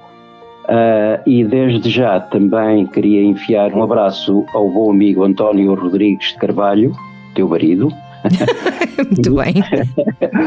e 1.25 1.43
desde 1.43 1.89
já 1.89 2.19
também 2.19 2.85
queria 2.85 3.23
enviar 3.23 3.73
um 3.73 3.81
abraço 3.81 4.45
ao 4.53 4.69
bom 4.69 4.91
amigo 4.91 5.23
António 5.23 5.73
Rodrigues 5.73 6.33
de 6.33 6.37
Carvalho, 6.37 6.91
teu 7.33 7.47
marido, 7.47 7.91
Muito 9.09 9.35
bem. 9.35 9.63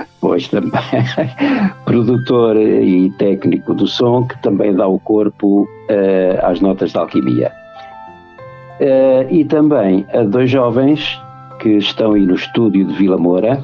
pois 0.32 0.48
também. 0.48 0.80
Produtor 1.84 2.56
e 2.56 3.10
técnico 3.18 3.74
do 3.74 3.86
som, 3.86 4.24
que 4.24 4.40
também 4.40 4.74
dá 4.74 4.86
o 4.86 4.98
corpo 4.98 5.64
uh, 5.64 6.46
às 6.46 6.58
notas 6.58 6.92
de 6.92 6.96
alquimia. 6.96 7.52
Uh, 8.80 9.30
e 9.30 9.44
também 9.44 10.06
a 10.14 10.22
dois 10.22 10.50
jovens 10.50 11.20
que 11.60 11.68
estão 11.76 12.12
aí 12.12 12.24
no 12.24 12.34
estúdio 12.34 12.86
de 12.86 12.94
Vila 12.94 13.18
Moura, 13.18 13.62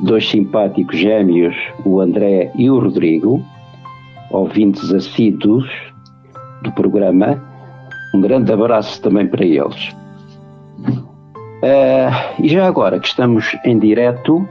dois 0.00 0.28
simpáticos 0.28 0.98
gêmeos, 0.98 1.54
o 1.84 2.00
André 2.00 2.50
e 2.56 2.68
o 2.68 2.80
Rodrigo, 2.80 3.40
ouvintes 4.32 4.92
assíduos 4.92 5.70
do 6.62 6.72
programa. 6.72 7.40
Um 8.12 8.20
grande 8.20 8.52
abraço 8.52 9.00
também 9.00 9.28
para 9.28 9.44
eles. 9.44 9.94
Uh, 11.62 12.42
e 12.42 12.48
já 12.48 12.66
agora 12.66 12.98
que 12.98 13.06
estamos 13.06 13.56
em 13.64 13.78
direto 13.78 14.44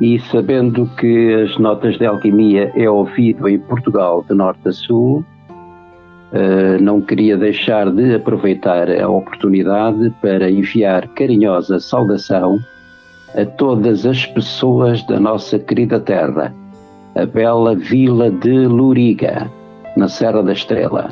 e 0.00 0.18
sabendo 0.20 0.86
que 0.96 1.34
as 1.34 1.56
notas 1.58 1.96
de 1.98 2.04
alquimia 2.04 2.70
é 2.76 2.88
ouvido 2.88 3.48
em 3.48 3.58
Portugal 3.58 4.24
de 4.28 4.34
norte 4.34 4.68
a 4.68 4.72
sul, 4.72 5.24
uh, 6.32 6.82
não 6.82 7.00
queria 7.00 7.36
deixar 7.36 7.90
de 7.90 8.14
aproveitar 8.14 8.90
a 8.90 9.08
oportunidade 9.08 10.12
para 10.20 10.50
enviar 10.50 11.08
carinhosa 11.08 11.80
saudação 11.80 12.58
a 13.34 13.44
todas 13.44 14.04
as 14.06 14.26
pessoas 14.26 15.02
da 15.06 15.18
nossa 15.18 15.58
querida 15.58 15.98
terra, 15.98 16.54
a 17.14 17.24
bela 17.24 17.74
vila 17.74 18.30
de 18.30 18.66
Luriga, 18.66 19.50
na 19.96 20.08
Serra 20.08 20.42
da 20.42 20.52
Estrela, 20.52 21.08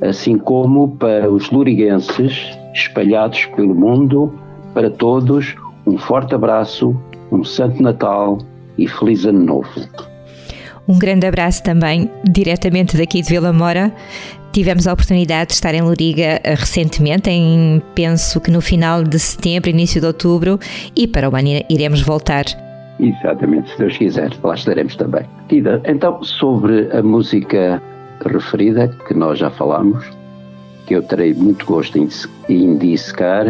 assim 0.00 0.36
como 0.36 0.96
para 0.96 1.30
os 1.30 1.50
luriguenses 1.50 2.58
espalhados 2.74 3.46
pelo 3.46 3.74
mundo, 3.74 4.32
para 4.74 4.90
todos, 4.90 5.56
um 5.86 5.96
forte 5.96 6.34
abraço, 6.34 6.96
um 7.30 7.44
Santo 7.44 7.82
Natal 7.82 8.38
e 8.76 8.88
Feliz 8.88 9.24
Ano 9.24 9.44
Novo. 9.44 9.88
Um 10.86 10.98
grande 10.98 11.26
abraço 11.26 11.62
também, 11.62 12.10
diretamente 12.24 12.96
daqui 12.96 13.20
de 13.20 13.28
Vila 13.28 13.52
Mora. 13.52 13.92
Tivemos 14.52 14.86
a 14.86 14.92
oportunidade 14.94 15.48
de 15.48 15.54
estar 15.54 15.74
em 15.74 15.82
Loriga 15.82 16.40
eh, 16.42 16.54
recentemente, 16.54 17.28
em 17.28 17.82
penso 17.94 18.40
que 18.40 18.50
no 18.50 18.62
final 18.62 19.04
de 19.04 19.18
setembro, 19.18 19.68
início 19.68 20.00
de 20.00 20.06
outubro, 20.06 20.58
e 20.96 21.06
para 21.06 21.28
o 21.28 21.36
ano 21.36 21.62
iremos 21.68 22.00
voltar. 22.00 22.44
Exatamente, 22.98 23.70
se 23.70 23.78
Deus 23.78 23.96
quiser, 23.96 24.32
lá 24.42 24.54
estaremos 24.54 24.96
também. 24.96 25.22
Tida, 25.48 25.80
então, 25.84 26.22
sobre 26.22 26.88
a 26.96 27.02
música 27.02 27.82
referida, 28.24 28.88
que 29.06 29.14
nós 29.14 29.38
já 29.38 29.50
falamos, 29.50 30.04
que 30.86 30.96
eu 30.96 31.02
terei 31.02 31.34
muito 31.34 31.64
gosto 31.66 31.98
em, 32.48 32.78
dissecar. 32.78 33.46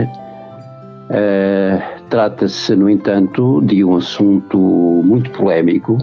Uh, 1.08 1.97
Trata-se, 2.10 2.74
no 2.74 2.88
entanto, 2.88 3.60
de 3.60 3.84
um 3.84 3.96
assunto 3.96 4.58
muito 4.58 5.30
polémico 5.30 5.98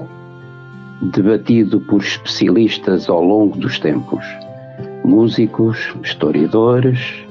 debatido 1.02 1.80
por 1.82 2.02
especialistas 2.02 3.10
ao 3.10 3.24
longo 3.24 3.58
dos 3.58 3.80
tempos, 3.80 4.24
músicos, 5.04 5.96
historiadores, 6.04 7.26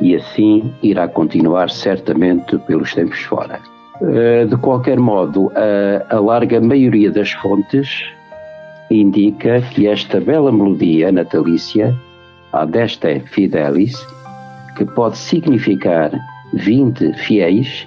e 0.00 0.16
assim 0.16 0.72
irá 0.82 1.06
continuar 1.06 1.70
certamente 1.70 2.58
pelos 2.58 2.92
tempos 2.92 3.20
fora. 3.20 3.60
Eh, 4.00 4.46
de 4.46 4.56
qualquer 4.56 4.98
modo, 4.98 5.52
a, 5.54 6.16
a 6.16 6.18
larga 6.18 6.60
maioria 6.60 7.10
das 7.10 7.30
fontes 7.30 8.04
indica 8.90 9.60
que 9.60 9.86
esta 9.86 10.20
bela 10.20 10.50
melodia 10.50 11.12
natalícia, 11.12 11.94
Adeste 12.52 13.20
Fidelis, 13.26 13.94
que 14.76 14.84
pode 14.84 15.16
significar 15.16 16.10
20 16.54 17.12
fiéis, 17.14 17.86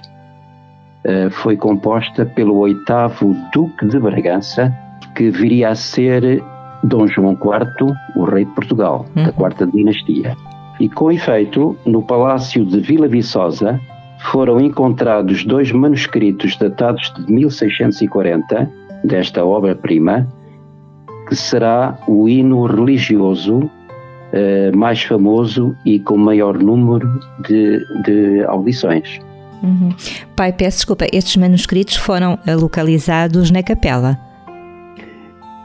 eh, 1.04 1.30
foi 1.30 1.56
composta 1.56 2.26
pelo 2.26 2.56
oitavo 2.56 3.34
Duque 3.52 3.86
de 3.86 3.98
Bragança, 3.98 4.74
que 5.14 5.30
viria 5.30 5.70
a 5.70 5.74
ser 5.74 6.42
Dom 6.82 7.06
João 7.06 7.32
IV, 7.32 7.94
o 8.16 8.24
rei 8.24 8.44
de 8.44 8.50
Portugal, 8.52 9.06
da 9.14 9.22
uhum. 9.22 9.32
quarta 9.32 9.66
dinastia. 9.66 10.36
E 10.78 10.88
com 10.88 11.10
efeito, 11.10 11.76
no 11.86 12.02
Palácio 12.02 12.64
de 12.64 12.80
Vila 12.80 13.08
Viçosa 13.08 13.80
foram 14.30 14.60
encontrados 14.60 15.44
dois 15.44 15.72
manuscritos 15.72 16.56
datados 16.56 17.12
de 17.14 17.32
1640 17.32 18.70
desta 19.04 19.44
obra-prima, 19.44 20.26
que 21.28 21.36
será 21.36 21.98
o 22.06 22.28
hino 22.28 22.64
religioso 22.64 23.70
eh, 24.32 24.72
mais 24.74 25.02
famoso 25.02 25.76
e 25.84 26.00
com 26.00 26.16
maior 26.16 26.58
número 26.58 27.20
de, 27.46 27.78
de 28.04 28.44
audições. 28.44 29.20
Uhum. 29.62 29.94
Pai, 30.34 30.52
peço 30.52 30.78
desculpa, 30.78 31.06
estes 31.12 31.36
manuscritos 31.36 31.96
foram 31.96 32.38
localizados 32.46 33.50
na 33.50 33.62
capela? 33.62 34.18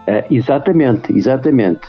Uh, 0.08 0.34
exatamente, 0.34 1.16
exatamente. 1.16 1.82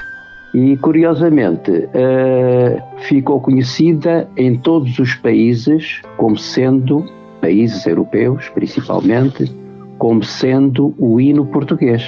E 0.54 0.76
curiosamente 0.76 1.70
uh, 1.70 2.82
ficou 2.98 3.40
conhecida 3.40 4.28
em 4.37 4.56
todos 4.58 4.98
os 4.98 5.14
países 5.14 6.02
como 6.16 6.37
sendo, 6.37 7.04
países 7.40 7.87
europeus 7.87 8.48
principalmente, 8.50 9.50
como 9.98 10.22
sendo 10.22 10.94
o 10.98 11.20
hino 11.20 11.46
português. 11.46 12.02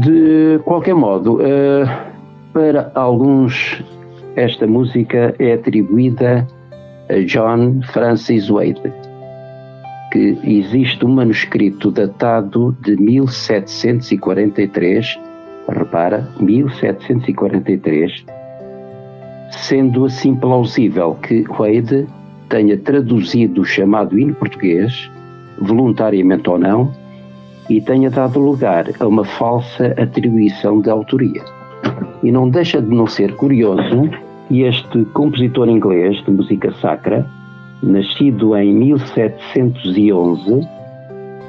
De 0.00 0.58
qualquer 0.64 0.94
modo, 0.94 1.36
uh, 1.36 2.05
para 2.56 2.90
alguns 2.94 3.84
esta 4.34 4.66
música 4.66 5.36
é 5.38 5.52
atribuída 5.52 6.48
a 7.10 7.18
John 7.26 7.82
Francis 7.92 8.48
Wade, 8.48 8.80
que 10.10 10.38
existe 10.42 11.04
um 11.04 11.10
manuscrito 11.10 11.90
datado 11.90 12.74
de 12.80 12.96
1743 12.96 15.20
repara, 15.68 16.26
1743, 16.40 18.24
sendo 19.50 20.06
assim 20.06 20.34
plausível 20.34 21.14
que 21.16 21.42
Wade 21.42 22.06
tenha 22.48 22.78
traduzido 22.78 23.60
o 23.60 23.66
chamado 23.66 24.18
hino 24.18 24.34
português, 24.34 25.10
voluntariamente 25.58 26.48
ou 26.48 26.58
não, 26.58 26.90
e 27.68 27.82
tenha 27.82 28.08
dado 28.08 28.40
lugar 28.40 28.86
a 28.98 29.06
uma 29.06 29.26
falsa 29.26 29.88
atribuição 29.98 30.80
de 30.80 30.88
autoria. 30.88 31.55
E 32.26 32.32
não 32.32 32.48
deixa 32.50 32.82
de 32.82 32.92
não 32.92 33.06
ser 33.06 33.36
curioso 33.36 34.10
que 34.48 34.62
este 34.62 35.04
compositor 35.14 35.68
inglês 35.68 36.20
de 36.24 36.32
música 36.32 36.72
sacra, 36.80 37.24
nascido 37.80 38.56
em 38.56 38.74
1711, 38.74 40.68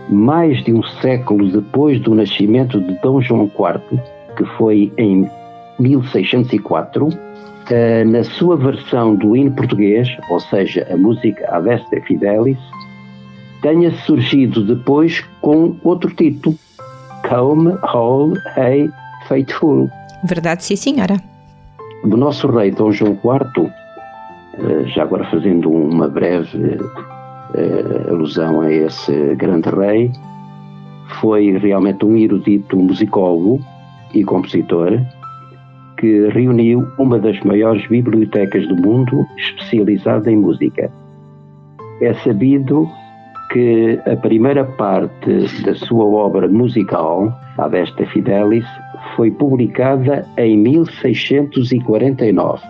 mais 0.07 0.63
de 0.63 0.71
um 0.71 0.83
século 1.01 1.49
depois 1.49 1.99
do 2.01 2.13
nascimento 2.13 2.79
de 2.79 2.93
Dom 3.01 3.19
João 3.21 3.45
IV, 3.45 3.99
que 4.37 4.45
foi 4.55 4.93
em 4.99 5.27
1604, 5.79 7.09
eh, 7.71 8.03
na 8.03 8.23
sua 8.23 8.55
versão 8.55 9.15
do 9.15 9.35
hino 9.35 9.53
português, 9.53 10.07
ou 10.29 10.39
seja, 10.39 10.87
a 10.91 10.95
música 10.95 11.55
Adeste 11.55 12.01
Fidelis, 12.01 12.59
tenha 13.63 13.89
surgido 14.05 14.63
depois 14.63 15.25
com 15.41 15.75
outro 15.83 16.13
título, 16.13 16.55
Come, 17.27 17.73
Whole, 17.91 18.39
Hey, 18.55 18.91
Faithful. 19.27 19.89
Verdade, 20.23 20.63
sim, 20.63 20.75
senhora. 20.75 21.17
Do 22.03 22.17
nosso 22.17 22.47
rei 22.47 22.71
Dom 22.71 22.91
João 22.91 23.13
IV, 23.13 23.71
eh, 24.57 24.87
já 24.87 25.03
agora 25.03 25.25
fazendo 25.29 25.69
uma 25.69 26.07
breve 26.07 26.57
uh, 26.57 28.09
alusão 28.09 28.61
a 28.61 28.71
esse 28.71 29.35
grande 29.35 29.69
rei, 29.69 30.11
foi 31.19 31.57
realmente 31.57 32.05
um 32.05 32.15
erudito 32.15 32.77
musicólogo 32.77 33.59
e 34.13 34.23
compositor 34.23 34.99
que 35.97 36.29
reuniu 36.29 36.87
uma 36.99 37.17
das 37.17 37.39
maiores 37.41 37.85
bibliotecas 37.87 38.67
do 38.67 38.75
mundo 38.75 39.25
especializada 39.37 40.31
em 40.31 40.37
música. 40.37 40.91
É 42.01 42.13
sabido 42.15 42.87
que 43.57 43.99
a 44.05 44.15
primeira 44.15 44.63
parte 44.63 45.63
da 45.63 45.73
sua 45.73 46.05
obra 46.05 46.47
musical, 46.47 47.35
a 47.57 47.67
desta 47.67 48.05
Fidelis, 48.05 48.67
foi 49.15 49.31
publicada 49.31 50.23
em 50.37 50.55
1649. 50.57 52.61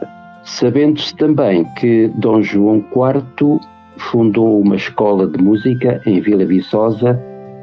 Sabendo-se 0.43 1.13
também 1.17 1.65
que 1.77 2.10
Dom 2.15 2.42
João 2.42 2.77
IV 2.77 3.60
fundou 3.98 4.62
uma 4.62 4.77
escola 4.77 5.27
de 5.27 5.44
música 5.44 6.02
em 6.06 6.21
Vila 6.21 6.46
Viçosa, 6.46 7.21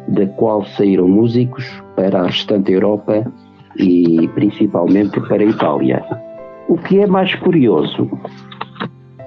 da 0.09 0.27
qual 0.27 0.63
saíram 0.67 1.09
músicos 1.09 1.65
para 1.97 2.21
a 2.21 2.27
restante 2.27 2.73
Europa 2.73 3.25
e 3.79 4.29
principalmente 4.35 5.19
para 5.23 5.43
a 5.43 5.47
Itália. 5.47 6.05
O 6.69 6.77
que 6.77 7.01
é 7.01 7.07
mais 7.07 7.35
curioso, 7.37 8.11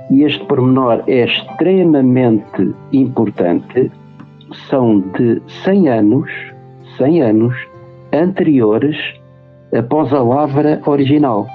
e 0.09 0.23
este 0.23 0.43
pormenor 0.45 1.03
é 1.07 1.25
extremamente 1.25 2.73
importante, 2.93 3.91
são 4.69 4.99
de 4.99 5.41
100 5.63 5.89
anos, 5.89 6.31
100 6.97 7.21
anos 7.21 7.55
anteriores 8.13 8.95
após 9.77 10.13
a 10.13 10.21
lavra 10.21 10.81
original, 10.85 11.45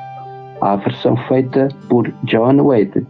a 0.61 0.77
versão 0.77 1.17
feita 1.29 1.69
por 1.89 2.13
John 2.25 2.63
Wade. 2.63 3.07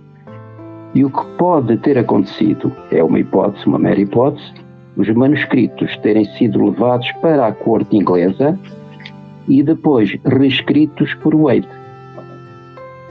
E 0.94 1.04
o 1.04 1.10
que 1.10 1.24
pode 1.38 1.76
ter 1.78 1.98
acontecido, 1.98 2.70
é 2.90 3.02
uma 3.02 3.18
hipótese, 3.18 3.66
uma 3.66 3.78
mera 3.78 4.00
hipótese, 4.00 4.52
os 4.96 5.08
manuscritos 5.08 5.96
terem 5.98 6.24
sido 6.36 6.64
levados 6.64 7.10
para 7.20 7.46
a 7.46 7.52
corte 7.52 7.96
inglesa 7.96 8.58
e 9.48 9.62
depois 9.62 10.16
reescritos 10.24 11.14
por 11.14 11.34
Wade. 11.34 11.68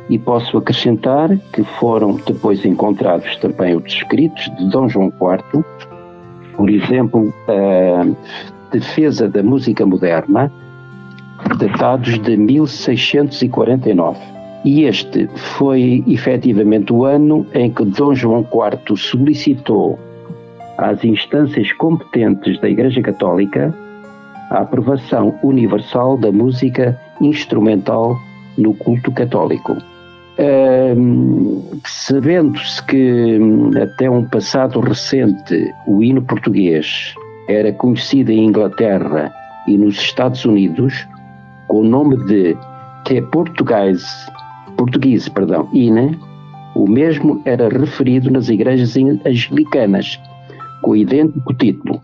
E 0.09 0.19
posso 0.19 0.57
acrescentar 0.57 1.29
que 1.53 1.63
foram 1.79 2.19
depois 2.25 2.65
encontrados 2.65 3.35
também 3.37 3.75
os 3.75 3.85
escritos 3.93 4.51
de 4.57 4.69
Dom 4.69 4.89
João 4.89 5.07
IV, 5.07 5.63
por 6.55 6.69
exemplo, 6.69 7.33
a 7.47 8.05
Defesa 8.71 9.29
da 9.29 9.41
Música 9.41 9.85
Moderna, 9.85 10.51
datados 11.57 12.19
de 12.19 12.35
1649 12.35 14.31
e 14.63 14.83
este 14.83 15.27
foi 15.57 16.03
efetivamente 16.07 16.93
o 16.93 17.03
ano 17.03 17.45
em 17.53 17.71
que 17.71 17.83
Dom 17.83 18.13
João 18.13 18.41
IV 18.41 18.95
solicitou 18.95 19.99
às 20.77 21.03
instâncias 21.03 21.71
competentes 21.73 22.59
da 22.61 22.69
Igreja 22.69 23.01
Católica 23.01 23.73
a 24.51 24.59
aprovação 24.59 25.33
universal 25.41 26.15
da 26.17 26.31
música 26.31 26.99
instrumental 27.19 28.15
no 28.61 28.73
culto 28.75 29.11
católico. 29.11 29.75
Sabendo-se 31.85 32.83
que 32.85 33.37
hum, 33.39 33.71
até 33.81 34.09
um 34.09 34.23
passado 34.25 34.79
recente 34.79 35.71
o 35.85 36.01
hino 36.01 36.21
português 36.21 37.13
era 37.47 37.71
conhecido 37.73 38.31
em 38.31 38.45
Inglaterra 38.45 39.31
e 39.67 39.77
nos 39.77 39.97
Estados 39.97 40.45
Unidos 40.45 41.07
com 41.67 41.81
o 41.81 41.83
nome 41.83 42.17
de 42.25 42.55
Te 43.05 43.21
Português 43.21 44.01
português, 44.81 45.29
perdão, 45.29 45.69
INA, 45.73 46.11
o 46.75 46.87
mesmo 46.87 47.39
era 47.45 47.69
referido 47.69 48.31
nas 48.31 48.49
igrejas 48.49 48.95
anglicanas, 48.97 50.19
com 50.81 50.95
idêntico 50.95 51.53
título, 51.53 52.01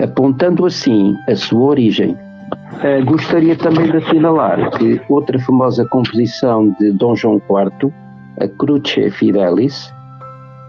apontando 0.00 0.64
assim 0.64 1.14
a 1.28 1.36
sua 1.36 1.66
origem. 1.66 2.16
Uh, 2.52 3.04
gostaria 3.04 3.56
também 3.56 3.90
de 3.90 3.96
assinalar 3.98 4.70
que 4.72 5.00
outra 5.08 5.38
famosa 5.38 5.86
composição 5.86 6.74
de 6.78 6.92
Dom 6.92 7.14
João 7.16 7.36
IV, 7.36 7.92
a 8.40 8.48
Cruce 8.48 9.10
Fidelis, 9.10 9.92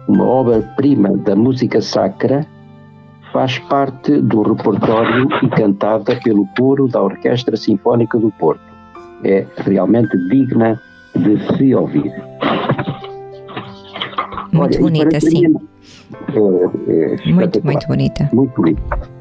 uma 0.07 0.25
obra-prima 0.25 1.17
da 1.17 1.35
música 1.35 1.81
sacra, 1.81 2.45
faz 3.31 3.57
parte 3.59 4.21
do 4.21 4.43
repertório 4.43 5.27
e 5.41 5.49
cantada 5.49 6.15
pelo 6.23 6.47
coro 6.57 6.87
da 6.87 7.01
Orquestra 7.01 7.57
Sinfónica 7.57 8.17
do 8.17 8.31
Porto. 8.31 8.61
É 9.23 9.45
realmente 9.57 10.15
digna 10.29 10.79
de 11.15 11.57
se 11.57 11.73
ouvir. 11.73 12.11
Muito 14.51 14.75
Olha, 14.75 14.79
bonita, 14.79 15.19
sim. 15.19 15.55
É, 16.27 17.25
é 17.25 17.33
muito, 17.33 17.63
muito 17.65 17.87
bonita. 17.87 18.29
Muito 18.31 18.53
bonita. 18.55 19.12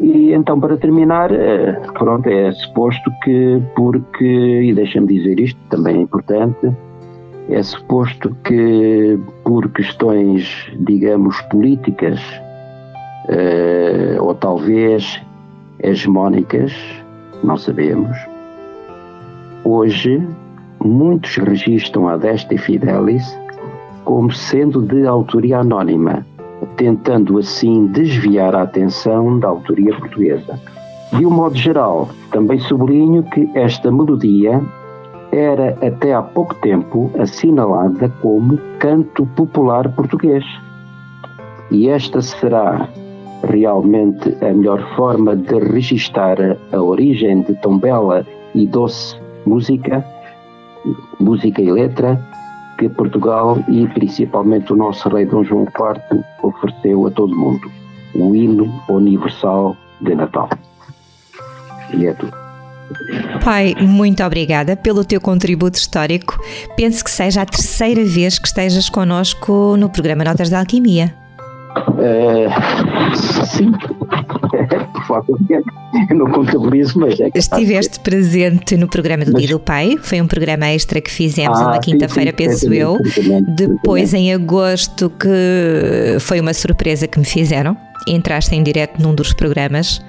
E 0.00 0.32
então, 0.32 0.60
para 0.60 0.76
terminar, 0.76 1.32
eh, 1.32 1.72
pronto, 1.94 2.28
é 2.28 2.52
suposto 2.52 3.10
que, 3.24 3.60
porque, 3.74 4.24
e 4.24 4.72
deixa-me 4.72 5.08
dizer 5.08 5.40
isto, 5.40 5.58
também 5.70 5.96
é 5.96 6.00
importante, 6.02 6.70
é 7.48 7.62
suposto 7.62 8.34
que 8.44 9.18
por 9.42 9.68
questões, 9.70 10.70
digamos, 10.80 11.40
políticas, 11.42 12.20
eh, 13.28 14.16
ou 14.20 14.34
talvez 14.34 15.20
hegemónicas, 15.80 16.72
não 17.42 17.56
sabemos, 17.56 18.16
hoje 19.64 20.22
muitos 20.84 21.36
registram 21.38 22.08
a 22.08 22.16
Desta 22.16 22.56
Fidelis 22.56 23.36
como 24.04 24.32
sendo 24.32 24.80
de 24.80 25.06
autoria 25.06 25.58
anónima 25.58 26.24
tentando 26.76 27.38
assim 27.38 27.86
desviar 27.86 28.54
a 28.54 28.62
atenção 28.62 29.38
da 29.38 29.48
autoria 29.48 29.94
portuguesa. 29.96 30.60
De 31.12 31.24
um 31.24 31.30
modo 31.30 31.56
geral, 31.56 32.08
também 32.30 32.58
sublinho 32.58 33.22
que 33.22 33.48
esta 33.54 33.90
melodia 33.90 34.60
era 35.32 35.76
até 35.86 36.14
há 36.14 36.22
pouco 36.22 36.54
tempo 36.56 37.10
assinalada 37.18 38.08
como 38.20 38.58
canto 38.78 39.26
popular 39.26 39.88
português. 39.94 40.44
E 41.70 41.88
esta 41.88 42.20
será 42.22 42.88
realmente 43.44 44.36
a 44.44 44.52
melhor 44.52 44.82
forma 44.96 45.36
de 45.36 45.58
registar 45.58 46.38
a 46.72 46.80
origem 46.80 47.42
de 47.42 47.54
tão 47.56 47.78
bela 47.78 48.26
e 48.54 48.66
doce 48.66 49.16
música, 49.46 50.04
música 51.20 51.62
e 51.62 51.70
letra, 51.70 52.20
que 52.78 52.88
Portugal 52.88 53.62
e 53.68 53.86
principalmente 53.88 54.72
o 54.72 54.76
nosso 54.76 55.08
rei 55.08 55.26
Dom 55.26 55.44
João 55.44 55.64
IV 55.64 56.24
ofereceu 56.42 57.06
a 57.06 57.10
todo 57.10 57.36
mundo, 57.36 57.70
o 58.14 58.34
hino 58.34 58.72
universal 58.88 59.76
de 60.00 60.14
Natal. 60.14 60.48
E 61.92 62.06
é 62.06 62.14
tudo. 62.14 62.32
Pai, 63.44 63.74
muito 63.80 64.22
obrigada 64.22 64.76
pelo 64.76 65.04
teu 65.04 65.20
contributo 65.20 65.78
histórico. 65.78 66.38
Penso 66.76 67.04
que 67.04 67.10
seja 67.10 67.42
a 67.42 67.46
terceira 67.46 68.04
vez 68.04 68.38
que 68.38 68.46
estejas 68.46 68.88
connosco 68.88 69.76
no 69.76 69.90
programa 69.90 70.24
Notas 70.24 70.48
da 70.48 70.60
Alquimia. 70.60 71.14
Uh, 71.76 73.46
sim, 73.46 73.72
eu 76.10 76.16
não 76.16 76.30
contabilizo, 76.30 76.98
mas 76.98 77.18
é 77.20 77.30
Estiveste 77.34 78.00
presente 78.00 78.76
no 78.76 78.88
programa 78.88 79.24
do 79.24 79.32
mas... 79.32 79.42
Dia 79.42 79.56
do 79.56 79.60
Pai, 79.60 79.96
foi 80.00 80.20
um 80.20 80.26
programa 80.26 80.66
extra 80.68 81.00
que 81.00 81.10
fizemos 81.10 81.58
ah, 81.58 81.68
uma 81.68 81.78
quinta-feira, 81.78 82.32
penso 82.32 82.72
eu. 82.72 82.98
Depois, 83.56 84.14
em 84.14 84.32
agosto, 84.32 85.10
que 85.10 86.18
foi 86.20 86.40
uma 86.40 86.54
surpresa 86.54 87.06
que 87.06 87.18
me 87.18 87.24
fizeram. 87.24 87.76
Entraste 88.06 88.54
em 88.54 88.62
direto 88.62 89.00
num 89.02 89.14
dos 89.14 89.32
programas. 89.32 90.00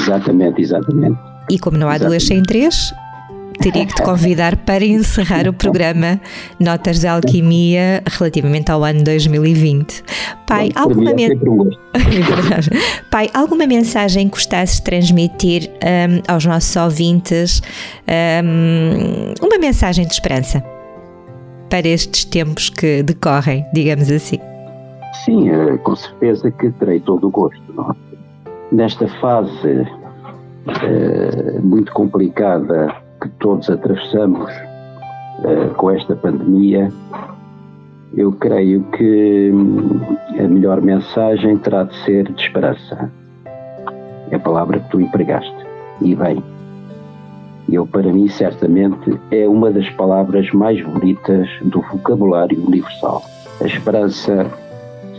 Exatamente, 0.00 0.60
exatamente. 0.60 1.18
E 1.50 1.58
como 1.58 1.78
não 1.78 1.88
há 1.88 1.96
exatamente. 1.96 2.18
duas 2.18 2.26
sem 2.26 2.42
três, 2.42 2.92
teria 3.58 3.86
que 3.86 3.94
te 3.94 4.02
convidar 4.02 4.56
para 4.56 4.84
encerrar 4.84 5.48
o 5.48 5.52
programa 5.52 6.20
Notas 6.58 7.00
de 7.00 7.06
Alquimia 7.06 8.02
relativamente 8.06 8.70
ao 8.70 8.84
ano 8.84 9.02
2020. 9.02 10.02
Pai, 10.46 10.70
Bom, 10.74 10.80
alguma, 10.80 11.12
men... 11.12 11.30
É 11.94 13.10
Pai, 13.10 13.30
alguma 13.34 13.66
mensagem 13.66 14.28
que 14.28 14.36
gostasses 14.36 14.76
de 14.76 14.82
transmitir 14.82 15.70
um, 15.82 16.32
aos 16.32 16.44
nossos 16.46 16.74
ouvintes? 16.76 17.60
Um, 18.08 19.34
uma 19.44 19.58
mensagem 19.58 20.06
de 20.06 20.12
esperança 20.12 20.62
para 21.68 21.86
estes 21.86 22.24
tempos 22.24 22.70
que 22.70 23.02
decorrem, 23.02 23.66
digamos 23.74 24.10
assim. 24.10 24.38
Sim, 25.24 25.50
eh, 25.50 25.76
com 25.78 25.94
certeza 25.94 26.50
que 26.50 26.70
terei 26.72 27.00
todo 27.00 27.26
o 27.26 27.30
gosto. 27.30 27.60
Não? 27.74 27.90
É? 27.90 27.94
Nesta 28.72 29.08
fase 29.20 29.86
é, 30.82 31.60
muito 31.60 31.92
complicada 31.92 32.94
que 33.20 33.28
todos 33.40 33.68
atravessamos 33.68 34.50
uh, 35.40 35.74
com 35.76 35.90
esta 35.90 36.14
pandemia, 36.16 36.92
eu 38.16 38.32
creio 38.32 38.82
que 38.84 39.50
hum, 39.52 40.00
a 40.38 40.48
melhor 40.48 40.80
mensagem 40.80 41.58
terá 41.58 41.84
de 41.84 41.96
ser 42.04 42.32
de 42.32 42.42
esperança. 42.42 43.10
É 44.30 44.36
a 44.36 44.38
palavra 44.38 44.80
que 44.80 44.90
tu 44.90 45.00
empregaste. 45.00 45.56
E 46.00 46.14
bem, 46.14 46.42
eu, 47.70 47.86
para 47.86 48.10
mim, 48.10 48.28
certamente, 48.28 49.18
é 49.30 49.46
uma 49.48 49.70
das 49.70 49.88
palavras 49.90 50.50
mais 50.52 50.82
bonitas 50.82 51.48
do 51.62 51.82
vocabulário 51.82 52.58
universal. 52.66 53.22
A 53.60 53.66
esperança 53.66 54.46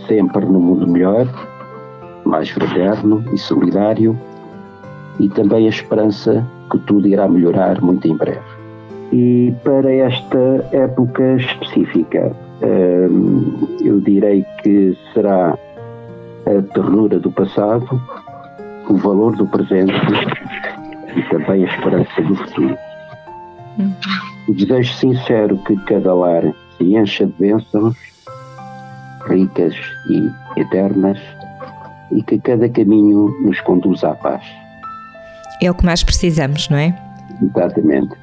sempre 0.08 0.46
no 0.46 0.60
mundo 0.60 0.88
melhor, 0.88 1.28
mais 2.26 2.50
fraterno 2.50 3.24
e 3.32 3.38
solidário, 3.38 4.18
e 5.20 5.30
também 5.30 5.68
a 5.68 5.70
esperança 5.70 6.46
que 6.70 6.78
tudo 6.80 7.08
irá 7.08 7.28
melhorar 7.28 7.82
muito 7.82 8.08
em 8.08 8.16
breve. 8.16 8.40
E 9.12 9.54
para 9.64 9.92
esta 9.92 10.68
época 10.72 11.36
específica, 11.36 12.32
hum, 12.62 13.68
eu 13.84 14.00
direi 14.02 14.46
que 14.62 14.96
será 15.14 15.58
a 16.46 16.74
ternura 16.74 17.20
do 17.20 17.32
passado, 17.32 18.02
o 18.88 18.96
valor 18.96 19.36
do 19.36 19.48
presente 19.48 19.94
e 21.16 21.22
também 21.30 21.66
a 21.66 21.74
esperança 21.74 22.22
do 22.22 22.36
futuro. 22.36 22.78
O 24.48 24.54
desejo 24.54 24.94
sincero 24.94 25.58
que 25.60 25.76
cada 25.86 26.14
lar 26.14 26.44
se 26.78 26.96
encha 26.96 27.26
de 27.26 27.34
bênçãos, 27.40 27.96
ricas 29.28 29.76
e 30.10 30.60
eternas, 30.60 31.20
e 32.12 32.22
que 32.24 32.40
cada 32.40 32.68
caminho 32.70 33.30
nos 33.44 33.60
conduza 33.62 34.10
à 34.10 34.16
paz 34.16 34.44
é 35.62 35.70
o 35.70 35.74
que 35.74 35.86
mais 35.86 36.04
precisamos, 36.04 36.70
não 36.70 36.78
é? 36.78 36.96
Exatamente. 37.42 38.16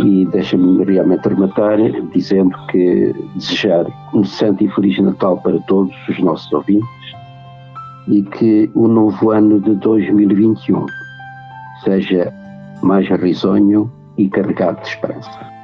E 0.00 0.26
deixa-me 0.26 0.84
realmente 0.84 1.28
rematar 1.28 1.78
dizendo 2.12 2.54
que 2.70 3.14
desejar 3.36 3.86
um 4.12 4.24
santo 4.24 4.64
e 4.64 4.68
feliz 4.70 4.98
Natal 4.98 5.38
para 5.38 5.58
todos 5.60 5.94
os 6.08 6.18
nossos 6.18 6.52
ouvintes 6.52 6.88
e 8.08 8.22
que 8.22 8.70
o 8.74 8.88
novo 8.88 9.30
ano 9.30 9.60
de 9.60 9.74
2021 9.76 10.84
seja 11.84 12.32
mais 12.82 13.08
risonho 13.08 13.90
e 14.18 14.28
carregado 14.28 14.80
de 14.82 14.88
esperança. 14.88 15.54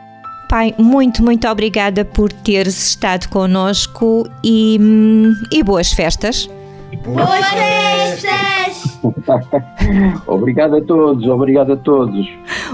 Pai, 0.48 0.74
muito, 0.78 1.22
muito 1.22 1.46
obrigada 1.46 2.04
por 2.04 2.32
teres 2.32 2.88
estado 2.88 3.28
connosco 3.28 4.28
e, 4.42 4.78
hum, 4.80 5.32
e 5.52 5.62
boas 5.62 5.92
festas. 5.92 6.50
Boas 7.04 7.46
festas! 7.50 8.59
obrigado 10.26 10.76
a 10.76 10.80
todos, 10.82 11.26
obrigado 11.26 11.72
a 11.72 11.76
todos. 11.76 12.28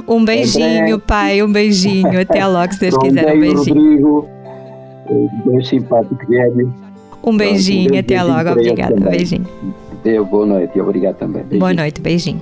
Um 0.06 0.24
beijinho, 0.24 0.98
pai, 0.98 1.42
um 1.42 1.50
beijinho. 1.50 2.20
Até 2.20 2.46
logo, 2.46 2.72
se 2.72 2.80
Deus 2.80 2.96
quiser. 2.98 3.34
Um 3.34 3.40
beijinho. 3.40 3.56
Rodrigo, 3.56 4.28
dois 5.44 5.68
simpáticos 5.68 6.28
velhos. 6.28 6.68
Um 7.22 7.36
beijinho, 7.36 7.94
um 7.94 7.98
até 7.98 8.22
logo, 8.22 8.50
obrigada. 8.50 8.96
Beijinho. 8.96 9.46
Deu, 10.02 10.24
boa 10.24 10.46
noite 10.46 10.76
e 10.76 10.80
obrigado 10.80 11.16
também. 11.16 11.42
Beijinho. 11.42 11.60
Boa 11.60 11.74
noite, 11.74 12.00
beijinho. 12.00 12.40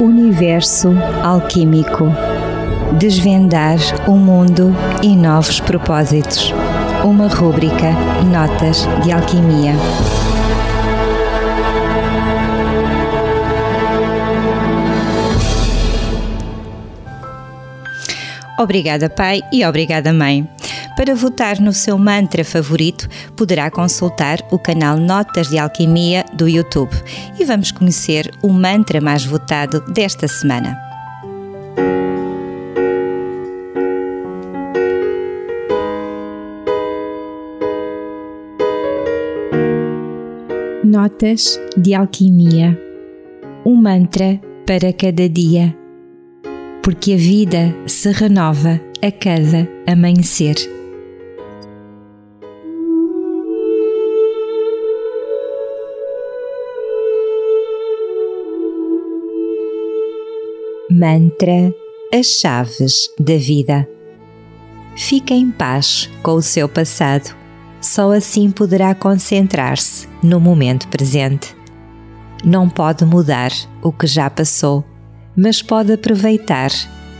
Universo 0.00 0.88
Alquímico 1.22 2.06
Desvendar 2.98 3.78
o 4.08 4.16
mundo 4.16 4.74
e 5.02 5.14
novos 5.14 5.60
propósitos. 5.60 6.52
Uma 7.04 7.28
rúbrica 7.28 7.92
Notas 8.30 8.86
de 9.02 9.10
Alquimia. 9.10 9.72
Obrigada, 18.58 19.08
Pai, 19.08 19.40
e 19.50 19.64
obrigada, 19.64 20.12
Mãe. 20.12 20.46
Para 20.94 21.14
votar 21.14 21.58
no 21.58 21.72
seu 21.72 21.96
mantra 21.96 22.44
favorito, 22.44 23.08
poderá 23.34 23.70
consultar 23.70 24.38
o 24.50 24.58
canal 24.58 24.98
Notas 24.98 25.48
de 25.48 25.58
Alquimia 25.58 26.26
do 26.34 26.46
YouTube 26.46 26.92
e 27.38 27.44
vamos 27.46 27.72
conhecer 27.72 28.30
o 28.42 28.52
mantra 28.52 29.00
mais 29.00 29.24
votado 29.24 29.80
desta 29.90 30.28
semana. 30.28 30.89
Notas 41.00 41.58
de 41.78 41.94
Alquimia 41.94 42.78
Um 43.64 43.74
mantra 43.74 44.38
para 44.66 44.92
cada 44.92 45.26
dia, 45.30 45.74
porque 46.82 47.14
a 47.14 47.16
vida 47.16 47.74
se 47.86 48.12
renova 48.12 48.78
a 49.00 49.10
cada 49.10 49.66
amanhecer. 49.86 50.56
Mantra 60.90 61.74
As 62.12 62.26
Chaves 62.26 63.08
da 63.18 63.38
Vida. 63.38 63.88
Fique 64.96 65.32
em 65.32 65.50
paz 65.50 66.10
com 66.22 66.32
o 66.32 66.42
seu 66.42 66.68
passado 66.68 67.39
Só 67.80 68.12
assim 68.12 68.50
poderá 68.50 68.94
concentrar-se 68.94 70.08
no 70.22 70.38
momento 70.38 70.88
presente. 70.88 71.56
Não 72.44 72.68
pode 72.68 73.04
mudar 73.04 73.50
o 73.82 73.92
que 73.92 74.06
já 74.06 74.28
passou, 74.28 74.84
mas 75.36 75.62
pode 75.62 75.92
aproveitar 75.92 76.70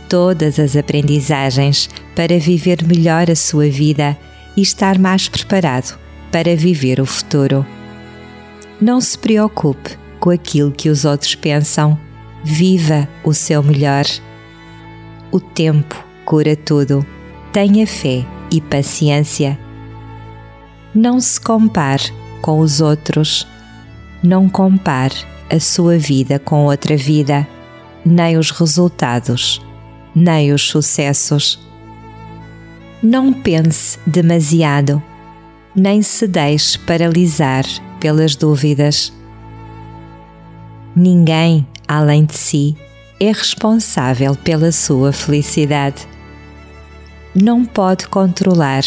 todas 0.09 0.59
as 0.59 0.75
aprendizagens 0.75 1.89
para 2.15 2.37
viver 2.37 2.83
melhor 2.85 3.29
a 3.29 3.35
sua 3.35 3.69
vida 3.69 4.17
e 4.55 4.61
estar 4.61 4.99
mais 4.99 5.27
preparado 5.27 5.97
para 6.31 6.55
viver 6.55 6.99
o 6.99 7.05
futuro. 7.05 7.65
Não 8.79 8.99
se 8.99 9.17
preocupe 9.17 9.97
com 10.19 10.29
aquilo 10.29 10.71
que 10.71 10.89
os 10.89 11.05
outros 11.05 11.35
pensam, 11.35 11.97
viva 12.43 13.07
o 13.23 13.33
seu 13.33 13.61
melhor. 13.63 14.05
O 15.31 15.39
tempo 15.39 15.95
cura 16.25 16.55
tudo. 16.55 17.05
Tenha 17.51 17.85
fé 17.85 18.25
e 18.51 18.59
paciência. 18.61 19.57
Não 20.93 21.19
se 21.19 21.39
compare 21.39 22.13
com 22.41 22.59
os 22.59 22.81
outros. 22.81 23.47
Não 24.21 24.49
compare 24.49 25.15
a 25.49 25.59
sua 25.59 25.97
vida 25.97 26.37
com 26.37 26.65
outra 26.65 26.97
vida, 26.97 27.47
nem 28.05 28.37
os 28.37 28.51
resultados, 28.51 29.61
nem 30.13 30.53
os 30.53 30.67
sucessos. 30.67 31.59
Não 33.01 33.33
pense 33.33 33.97
demasiado, 34.05 35.01
nem 35.75 36.01
se 36.01 36.27
deixe 36.27 36.77
paralisar 36.79 37.63
pelas 37.99 38.35
dúvidas. 38.35 39.13
Ninguém, 40.95 41.65
além 41.87 42.25
de 42.25 42.35
si, 42.35 42.75
é 43.19 43.31
responsável 43.31 44.35
pela 44.35 44.71
sua 44.71 45.13
felicidade. 45.13 46.07
Não 47.33 47.63
pode 47.63 48.07
controlar, 48.07 48.83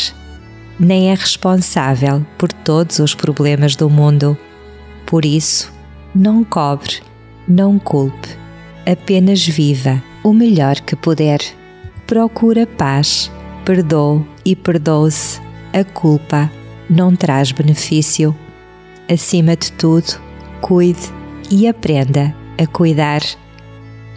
nem 0.78 1.10
é 1.10 1.14
responsável 1.14 2.24
por 2.36 2.52
todos 2.52 2.98
os 2.98 3.14
problemas 3.14 3.76
do 3.76 3.88
mundo. 3.88 4.36
Por 5.06 5.24
isso, 5.24 5.72
não 6.14 6.42
cobre, 6.42 7.02
não 7.46 7.78
culpe, 7.78 8.28
apenas 8.86 9.46
viva 9.46 10.02
o 10.22 10.32
melhor 10.32 10.80
que 10.80 10.96
puder. 10.96 11.40
Procura 12.06 12.66
paz, 12.66 13.30
perdoe 13.64 14.24
e 14.44 14.56
perdoe-se. 14.56 15.40
A 15.72 15.84
culpa 15.84 16.50
não 16.88 17.16
traz 17.16 17.50
benefício. 17.50 18.34
Acima 19.10 19.56
de 19.56 19.72
tudo, 19.72 20.20
cuide 20.60 21.12
e 21.50 21.66
aprenda 21.66 22.34
a 22.56 22.66
cuidar. 22.66 23.22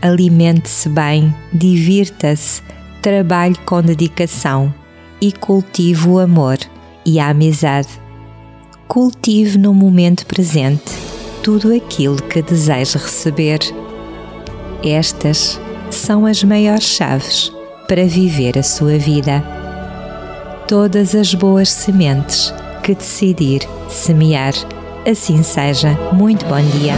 Alimente-se 0.02 0.88
bem, 0.90 1.34
divirta-se, 1.52 2.62
trabalhe 3.02 3.56
com 3.66 3.82
dedicação 3.82 4.74
e 5.22 5.32
cultive 5.32 6.08
o 6.08 6.20
amor 6.20 6.58
e 7.06 7.20
a 7.20 7.30
amizade. 7.30 7.90
Cultive 8.88 9.58
no 9.58 9.74
momento 9.74 10.26
presente 10.26 11.08
tudo 11.44 11.74
aquilo 11.74 12.22
que 12.22 12.42
deseja 12.42 13.00
receber. 13.00 13.60
Estas 14.84 15.60
são 15.90 16.26
as 16.26 16.44
maiores 16.44 16.84
chaves 16.84 17.52
para 17.88 18.06
viver 18.06 18.58
a 18.58 18.64
sua 18.64 18.98
vida. 18.98 19.44
Todas 20.68 21.16
as 21.16 21.34
boas 21.34 21.70
sementes 21.70 22.54
que 22.84 22.94
decidir 22.94 23.62
semear. 23.90 24.54
Assim 25.10 25.42
seja. 25.42 25.98
Muito 26.12 26.46
bom 26.46 26.62
dia. 26.80 26.96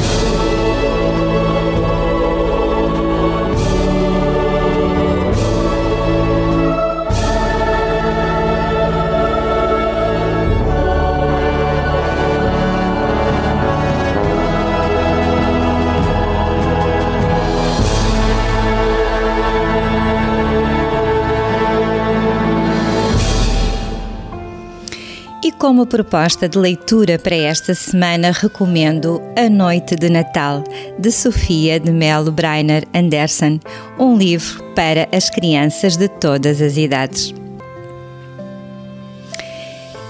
Como 25.69 25.85
proposta 25.85 26.49
de 26.49 26.57
leitura 26.57 27.19
para 27.19 27.35
esta 27.35 27.75
semana, 27.75 28.31
recomendo 28.31 29.21
A 29.37 29.47
Noite 29.47 29.95
de 29.95 30.09
Natal, 30.09 30.63
de 30.97 31.11
Sofia 31.11 31.79
de 31.79 31.91
Melo 31.91 32.31
Breiner 32.31 32.87
Anderson, 32.91 33.59
um 33.99 34.17
livro 34.17 34.63
para 34.73 35.07
as 35.15 35.29
crianças 35.29 35.95
de 35.95 36.07
todas 36.07 36.59
as 36.59 36.75
idades. 36.75 37.35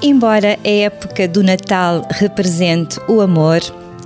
Embora 0.01 0.57
a 0.63 0.69
época 0.69 1.27
do 1.27 1.43
Natal 1.43 2.07
represente 2.09 2.97
o 3.09 3.19
amor, 3.19 3.59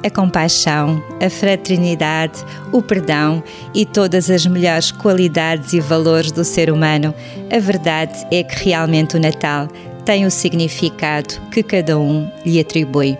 a 0.03 0.09
compaixão, 0.09 1.03
a 1.23 1.29
fraternidade, 1.29 2.43
o 2.71 2.81
perdão 2.81 3.43
e 3.75 3.85
todas 3.85 4.31
as 4.31 4.43
melhores 4.47 4.91
qualidades 4.91 5.71
e 5.73 5.79
valores 5.79 6.31
do 6.31 6.43
ser 6.43 6.71
humano, 6.71 7.13
a 7.55 7.59
verdade 7.59 8.25
é 8.31 8.43
que 8.43 8.65
realmente 8.65 9.15
o 9.15 9.19
Natal 9.19 9.67
tem 10.05 10.25
o 10.25 10.31
significado 10.31 11.39
que 11.51 11.63
cada 11.63 11.97
um 11.97 12.29
lhe 12.45 12.59
atribui. 12.59 13.17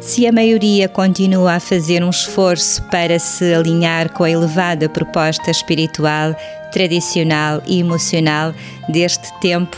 Se 0.00 0.26
a 0.26 0.32
maioria 0.32 0.88
continua 0.88 1.54
a 1.54 1.60
fazer 1.60 2.02
um 2.02 2.10
esforço 2.10 2.82
para 2.84 3.18
se 3.18 3.52
alinhar 3.52 4.10
com 4.10 4.24
a 4.24 4.30
elevada 4.30 4.88
proposta 4.88 5.50
espiritual, 5.50 6.34
tradicional 6.72 7.62
e 7.66 7.80
emocional 7.80 8.54
deste 8.88 9.30
tempo, 9.40 9.76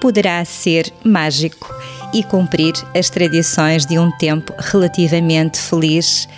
poderá 0.00 0.44
ser 0.44 0.92
mágico 1.02 1.74
e 2.12 2.22
cumprir 2.22 2.74
as 2.96 3.10
tradições 3.10 3.84
de 3.84 3.98
um 3.98 4.10
tempo 4.12 4.54
relativamente 4.58 5.58
feliz, 5.58 6.28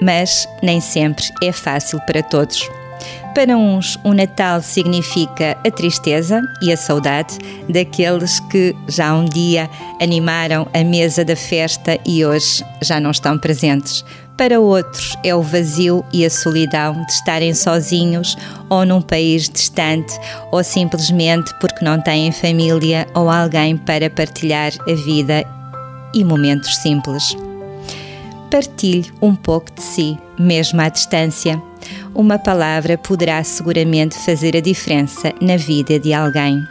mas 0.00 0.46
nem 0.62 0.80
sempre 0.80 1.24
é 1.42 1.52
fácil 1.52 1.98
para 2.06 2.22
todos. 2.22 2.68
Para 3.34 3.56
uns, 3.56 3.98
o 4.04 4.14
Natal 4.14 4.62
significa 4.62 5.58
a 5.66 5.70
tristeza 5.70 6.40
e 6.62 6.72
a 6.72 6.76
saudade 6.76 7.36
daqueles 7.68 8.38
que 8.38 8.76
já 8.86 9.12
um 9.12 9.24
dia 9.24 9.68
animaram 10.00 10.68
a 10.72 10.84
mesa 10.84 11.24
da 11.24 11.34
festa 11.34 11.98
e 12.06 12.24
hoje 12.24 12.64
já 12.80 13.00
não 13.00 13.10
estão 13.10 13.36
presentes. 13.36 14.04
Para 14.36 14.60
outros, 14.60 15.16
é 15.24 15.34
o 15.34 15.42
vazio 15.42 16.04
e 16.12 16.24
a 16.24 16.30
solidão 16.30 16.92
de 17.04 17.12
estarem 17.12 17.52
sozinhos 17.54 18.36
ou 18.70 18.86
num 18.86 19.02
país 19.02 19.48
distante 19.48 20.14
ou 20.52 20.62
simplesmente 20.62 21.52
porque 21.58 21.84
não 21.84 22.00
têm 22.00 22.30
família 22.30 23.04
ou 23.14 23.28
alguém 23.28 23.76
para 23.76 24.08
partilhar 24.08 24.70
a 24.88 24.94
vida 24.94 25.44
e 26.14 26.22
momentos 26.22 26.76
simples. 26.76 27.36
Partilhe 28.48 29.12
um 29.20 29.34
pouco 29.34 29.72
de 29.72 29.82
si, 29.82 30.16
mesmo 30.38 30.80
à 30.80 30.88
distância 30.88 31.60
uma 32.14 32.38
palavra 32.38 32.96
poderá 32.96 33.42
seguramente 33.42 34.16
fazer 34.18 34.56
a 34.56 34.60
diferença 34.60 35.32
na 35.40 35.56
vida 35.56 35.98
de 35.98 36.12
alguém. 36.12 36.62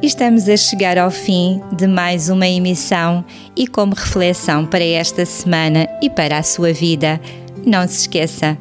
Estamos 0.00 0.48
a 0.48 0.56
chegar 0.56 0.96
ao 0.96 1.10
fim 1.10 1.60
de 1.72 1.86
mais 1.88 2.28
uma 2.28 2.46
emissão 2.46 3.24
e, 3.56 3.66
como 3.66 3.94
reflexão 3.94 4.64
para 4.64 4.84
esta 4.84 5.26
semana 5.26 5.88
e 6.00 6.08
para 6.08 6.38
a 6.38 6.42
sua 6.42 6.72
vida, 6.72 7.20
não 7.66 7.86
se 7.88 8.02
esqueça: 8.02 8.56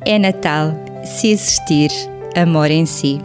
é 0.00 0.18
Natal 0.18 0.72
se 1.04 1.28
existir 1.28 1.90
amor 2.34 2.70
em 2.70 2.86
si. 2.86 3.20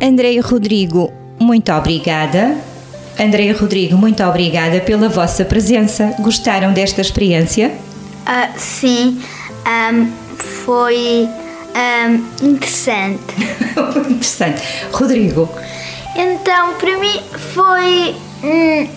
Andrei 0.00 0.40
Rodrigo, 0.40 1.12
muito 1.38 1.70
obrigada. 1.72 2.56
Andrei 3.18 3.50
Rodrigo, 3.52 3.96
muito 3.96 4.22
obrigada 4.22 4.80
pela 4.80 5.08
vossa 5.08 5.44
presença. 5.44 6.14
Gostaram 6.20 6.72
desta 6.72 7.00
experiência? 7.00 7.72
Uh, 8.26 8.58
sim, 8.58 9.22
foi 10.64 11.28
um, 11.76 12.46
interessante. 12.46 13.22
interessante. 14.10 14.62
Rodrigo? 14.92 15.48
Então, 16.16 16.74
para 16.74 16.98
mim 16.98 17.20
foi 17.54 18.16
hum, 18.42 18.88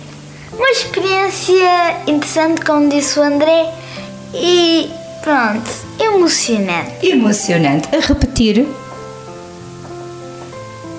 uma 0.57 0.69
experiência 0.69 2.01
interessante, 2.07 2.61
como 2.61 2.89
disse 2.89 3.19
o 3.19 3.23
André, 3.23 3.71
e 4.33 4.89
pronto, 5.21 5.69
emocionante. 5.99 7.07
Emocionante. 7.07 7.95
A 7.95 7.99
repetir? 7.99 8.65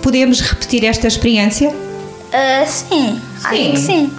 Podemos 0.02 0.40
repetir 0.40 0.84
esta 0.84 1.08
experiência? 1.08 1.70
Uh, 1.70 2.66
sim, 2.66 3.20
sim, 3.20 3.46
acho 3.46 3.70
que 3.70 3.76
sim. 3.78 4.12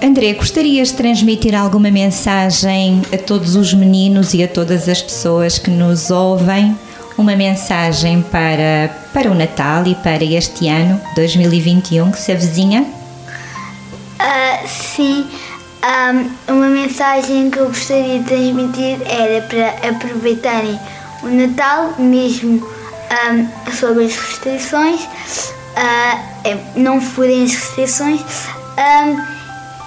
André, 0.00 0.32
gostarias 0.34 0.88
de 0.88 0.94
transmitir 0.94 1.54
alguma 1.54 1.90
mensagem 1.90 3.02
a 3.12 3.18
todos 3.18 3.56
os 3.56 3.74
meninos 3.74 4.32
e 4.32 4.42
a 4.44 4.48
todas 4.48 4.88
as 4.88 5.02
pessoas 5.02 5.58
que 5.58 5.70
nos 5.70 6.10
ouvem? 6.10 6.78
Uma 7.16 7.34
mensagem 7.34 8.22
para, 8.22 8.94
para 9.12 9.28
o 9.28 9.34
Natal 9.34 9.84
e 9.86 9.96
para 9.96 10.22
este 10.22 10.68
ano 10.68 11.00
2021 11.16 12.12
que 12.12 12.18
se 12.18 12.30
avizinha? 12.30 12.82
Uh, 12.82 14.68
sim, 14.68 15.26
um, 15.82 16.54
uma 16.54 16.68
mensagem 16.68 17.50
que 17.50 17.58
eu 17.58 17.66
gostaria 17.66 18.20
de 18.20 18.24
transmitir 18.24 18.98
era 19.04 19.42
para 19.42 19.88
aproveitarem 19.88 20.78
o 21.24 21.26
Natal, 21.26 21.94
mesmo 21.98 22.64
um, 22.64 23.72
sobre 23.72 24.04
as 24.04 24.16
restrições, 24.16 25.00
uh, 25.04 26.58
não 26.76 27.00
furem 27.00 27.42
as 27.42 27.52
restrições 27.52 28.48
um, 28.78 29.37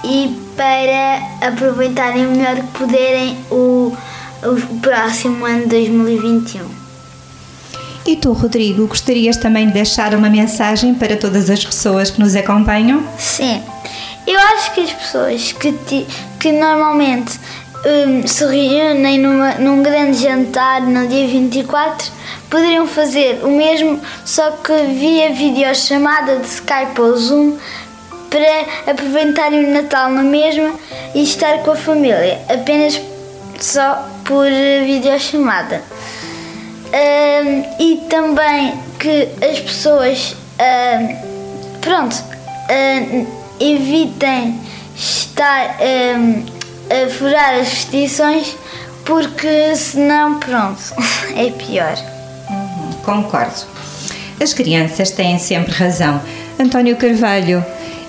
e 0.04 0.36
para 0.56 1.48
aproveitarem 1.48 2.28
o 2.28 2.32
melhor 2.32 2.56
que 2.56 2.68
puderem 2.78 3.38
o, 3.50 3.96
o 4.44 4.80
próximo 4.82 5.46
ano 5.46 5.64
de 5.64 5.88
2021. 5.88 6.82
E 8.06 8.16
tu, 8.16 8.34
Rodrigo, 8.34 8.88
gostarias 8.88 9.38
também 9.38 9.68
de 9.68 9.74
deixar 9.74 10.14
uma 10.16 10.30
mensagem 10.30 10.94
para 10.94 11.16
todas 11.16 11.50
as 11.50 11.64
pessoas 11.64 12.10
que 12.10 12.20
nos 12.20 12.36
acompanham? 12.36 13.04
Sim. 13.18 13.62
Eu 14.26 14.40
acho 14.40 14.74
que 14.74 14.82
as 14.82 14.92
pessoas 14.92 15.52
que, 15.52 15.74
que 16.40 16.52
normalmente 16.52 17.40
um, 17.86 18.28
se 18.28 18.46
reúnem 18.46 19.20
numa, 19.20 19.54
num 19.56 19.82
grande 19.82 20.18
jantar 20.18 20.82
no 20.82 21.08
dia 21.08 21.28
24 21.28 22.12
poderiam 22.50 22.86
fazer 22.86 23.40
o 23.44 23.50
mesmo, 23.50 24.00
só 24.26 24.52
que 24.52 24.74
via 24.94 25.34
videochamada 25.34 26.38
de 26.38 26.48
Skype 26.48 27.00
ou 27.00 27.18
Zoom 27.18 27.58
para 28.32 28.92
aproveitarem 28.92 29.66
o 29.66 29.74
Natal 29.74 30.10
na 30.10 30.24
mesma 30.24 30.74
e 31.14 31.22
estar 31.22 31.60
com 31.60 31.72
a 31.72 31.76
família, 31.76 32.40
apenas 32.50 33.00
só 33.60 34.08
por 34.24 34.48
videochamada. 34.86 35.84
Um, 36.94 37.64
e 37.80 37.98
também 38.10 38.74
que 38.98 39.28
as 39.46 39.60
pessoas, 39.60 40.36
um, 40.60 41.80
pronto, 41.82 42.16
um, 42.70 43.28
evitem 43.60 44.60
estar 44.96 45.78
a 46.90 47.10
furar 47.10 47.54
as 47.56 47.70
restrições 47.70 48.56
porque 49.06 49.76
senão, 49.76 50.40
pronto, 50.40 50.82
é 51.36 51.50
pior. 51.52 51.98
Uhum, 52.50 52.92
concordo. 53.04 53.66
As 54.42 54.54
crianças 54.54 55.12
têm 55.12 55.38
sempre 55.38 55.74
razão. 55.74 56.22
António 56.60 56.96
Carvalho, 56.96 57.64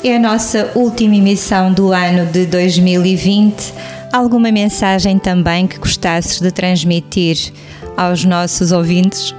é 0.05 0.17
a 0.17 0.19
nossa 0.19 0.71
última 0.75 1.15
emissão 1.15 1.73
do 1.73 1.93
ano 1.93 2.27
de 2.27 2.45
2020. 2.47 3.73
Alguma 4.13 4.51
mensagem 4.51 5.17
também 5.19 5.67
que 5.67 5.79
gostasses 5.79 6.41
de 6.41 6.51
transmitir 6.51 7.53
aos 7.97 8.25
nossos 8.25 8.73
ouvintes? 8.73 9.33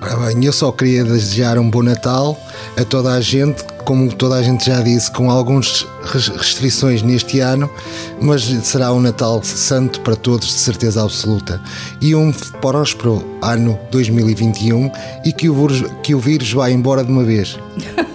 Ora 0.00 0.16
bem, 0.16 0.44
eu 0.44 0.52
só 0.52 0.70
queria 0.70 1.02
desejar 1.02 1.58
um 1.58 1.68
bom 1.68 1.82
Natal 1.82 2.38
a 2.76 2.84
toda 2.84 3.14
a 3.14 3.20
gente, 3.20 3.64
como 3.84 4.12
toda 4.14 4.36
a 4.36 4.42
gente 4.42 4.66
já 4.66 4.80
disse, 4.80 5.10
com 5.10 5.28
algumas 5.28 5.84
restrições 6.36 7.02
neste 7.02 7.40
ano, 7.40 7.68
mas 8.20 8.42
será 8.62 8.92
um 8.92 9.00
Natal 9.00 9.42
santo 9.42 10.00
para 10.02 10.14
todos, 10.14 10.46
de 10.46 10.54
certeza 10.54 11.02
absoluta. 11.02 11.60
E 12.00 12.14
um 12.14 12.32
próspero 12.60 13.24
ano 13.42 13.76
2021 13.90 14.90
e 15.24 15.32
que 15.32 15.48
o, 15.48 15.68
que 16.00 16.14
o 16.14 16.20
vírus 16.20 16.52
vá 16.52 16.70
embora 16.70 17.02
de 17.02 17.10
uma 17.10 17.24
vez. 17.24 17.58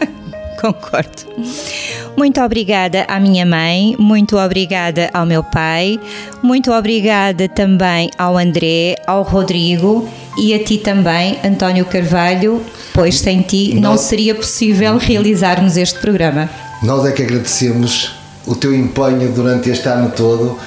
Concordo. 0.60 1.24
Muito 2.18 2.42
obrigada 2.42 3.06
à 3.08 3.20
minha 3.20 3.46
mãe, 3.46 3.96
muito 3.98 4.38
obrigada 4.38 5.10
ao 5.14 5.26
meu 5.26 5.42
pai, 5.42 6.00
muito 6.44 6.72
obrigada 6.72 7.48
também 7.48 8.10
ao 8.18 8.38
André, 8.38 8.96
ao 9.08 9.24
Rodrigo 9.24 10.08
e 10.38 10.54
a 10.54 10.62
ti 10.62 10.78
também, 10.78 11.38
António 11.46 11.86
Carvalho, 11.86 12.62
pois 12.94 13.20
sem 13.20 13.42
ti 13.42 13.74
não 13.76 13.98
seria 13.98 14.36
possível 14.36 14.98
realizarmos 14.98 15.78
este 15.78 16.00
programa. 16.00 16.50
Nós 16.84 17.06
é 17.06 17.12
que 17.12 17.24
agradecemos 17.24 18.12
o 18.46 18.56
teu 18.56 18.74
empenho 18.74 19.32
durante 19.32 19.70
este 19.70 19.88
ano 19.88 20.12
todo, 20.16 20.58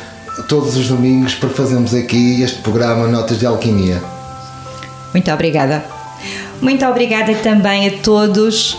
todos 0.49 0.77
os 0.77 0.89
domingos, 0.89 1.35
para 1.35 1.51
fazermos 1.51 1.93
aqui 1.95 2.43
este 2.43 2.61
programa 2.61 3.07
Notas 3.09 3.39
de 3.39 3.45
Alquimia. 3.45 4.03
Muito 5.13 5.31
obrigada. 5.31 5.85
Muito 6.61 6.85
obrigada 6.87 7.35
também 7.35 7.89
a 7.89 7.93
todos 7.99 8.77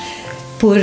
por 0.58 0.80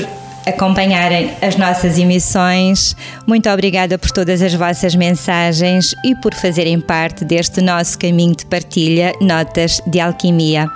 acompanharem 0.47 1.31
as 1.43 1.57
nossas 1.57 1.99
emissões. 1.99 2.97
Muito 3.27 3.49
obrigada 3.49 3.99
por 3.99 4.11
todas 4.11 4.43
as 4.43 4.55
vossas 4.55 4.95
mensagens 4.95 5.95
e 6.05 6.15
por 6.17 6.35
fazerem 6.35 6.81
parte 6.81 7.25
deste 7.25 7.61
nosso 7.61 7.99
caminho 7.99 8.35
de 8.35 8.47
partilha 8.47 9.13
Notas 9.21 9.81
de 9.87 10.01
Alquimia. 10.01 10.69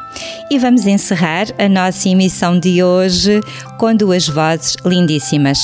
E 0.50 0.58
vamos 0.58 0.86
encerrar 0.86 1.46
a 1.58 1.68
nossa 1.68 2.08
emissão 2.08 2.58
de 2.58 2.82
hoje 2.82 3.40
com 3.78 3.94
duas 3.94 4.28
vozes 4.28 4.76
lindíssimas. 4.84 5.58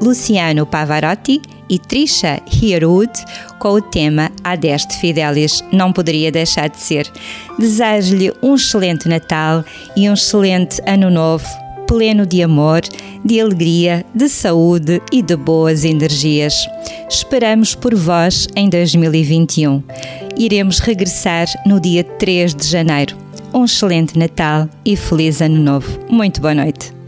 Luciano 0.00 0.66
Pavarotti 0.66 1.40
e 1.68 1.78
Trisha 1.78 2.40
Hierwood 2.52 3.12
com 3.58 3.68
o 3.68 3.80
tema 3.80 4.30
Adeste 4.42 4.98
Fidelis. 4.98 5.62
Não 5.72 5.92
poderia 5.92 6.32
deixar 6.32 6.68
de 6.68 6.78
ser. 6.78 7.10
Desejo-lhe 7.58 8.32
um 8.42 8.56
excelente 8.56 9.08
Natal 9.08 9.64
e 9.96 10.10
um 10.10 10.14
excelente 10.14 10.82
Ano 10.86 11.08
Novo 11.08 11.61
pleno 11.92 12.24
de 12.24 12.42
amor, 12.42 12.80
de 13.22 13.38
alegria, 13.38 14.02
de 14.14 14.26
saúde 14.26 15.02
e 15.12 15.20
de 15.20 15.36
boas 15.36 15.84
energias. 15.84 16.54
Esperamos 17.06 17.74
por 17.74 17.94
vós 17.94 18.48
em 18.56 18.70
2021. 18.70 19.82
Iremos 20.38 20.78
regressar 20.78 21.46
no 21.66 21.78
dia 21.78 22.02
3 22.02 22.54
de 22.54 22.66
janeiro. 22.66 23.14
Um 23.52 23.66
excelente 23.66 24.18
Natal 24.18 24.70
e 24.86 24.96
feliz 24.96 25.42
Ano 25.42 25.58
Novo. 25.58 25.98
Muito 26.08 26.40
boa 26.40 26.54
noite. 26.54 27.01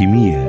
Alquimia 0.00 0.40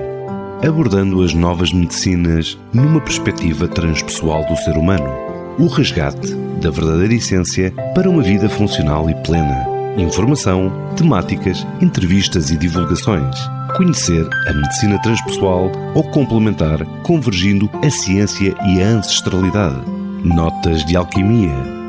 abordando 0.65 1.21
as 1.21 1.33
novas 1.33 1.73
medicinas 1.73 2.57
numa 2.71 3.01
perspectiva 3.01 3.67
transpessoal 3.67 4.45
do 4.45 4.55
ser 4.55 4.77
humano. 4.77 5.11
O 5.59 5.67
resgate 5.67 6.33
da 6.61 6.69
verdadeira 6.69 7.15
essência 7.15 7.73
para 7.93 8.09
uma 8.09 8.23
vida 8.23 8.47
funcional 8.47 9.09
e 9.09 9.15
plena. 9.25 9.67
Informação, 9.97 10.71
temáticas, 10.95 11.67
entrevistas 11.81 12.49
e 12.49 12.57
divulgações. 12.57 13.35
Conhecer 13.75 14.25
a 14.47 14.53
medicina 14.53 14.97
transpessoal 15.01 15.69
ou 15.95 16.03
complementar, 16.11 16.85
convergindo 17.03 17.69
a 17.85 17.89
ciência 17.89 18.55
e 18.67 18.81
a 18.81 18.87
ancestralidade. 18.87 19.81
Notas 20.23 20.85
de 20.85 20.95
Alquimia 20.95 21.80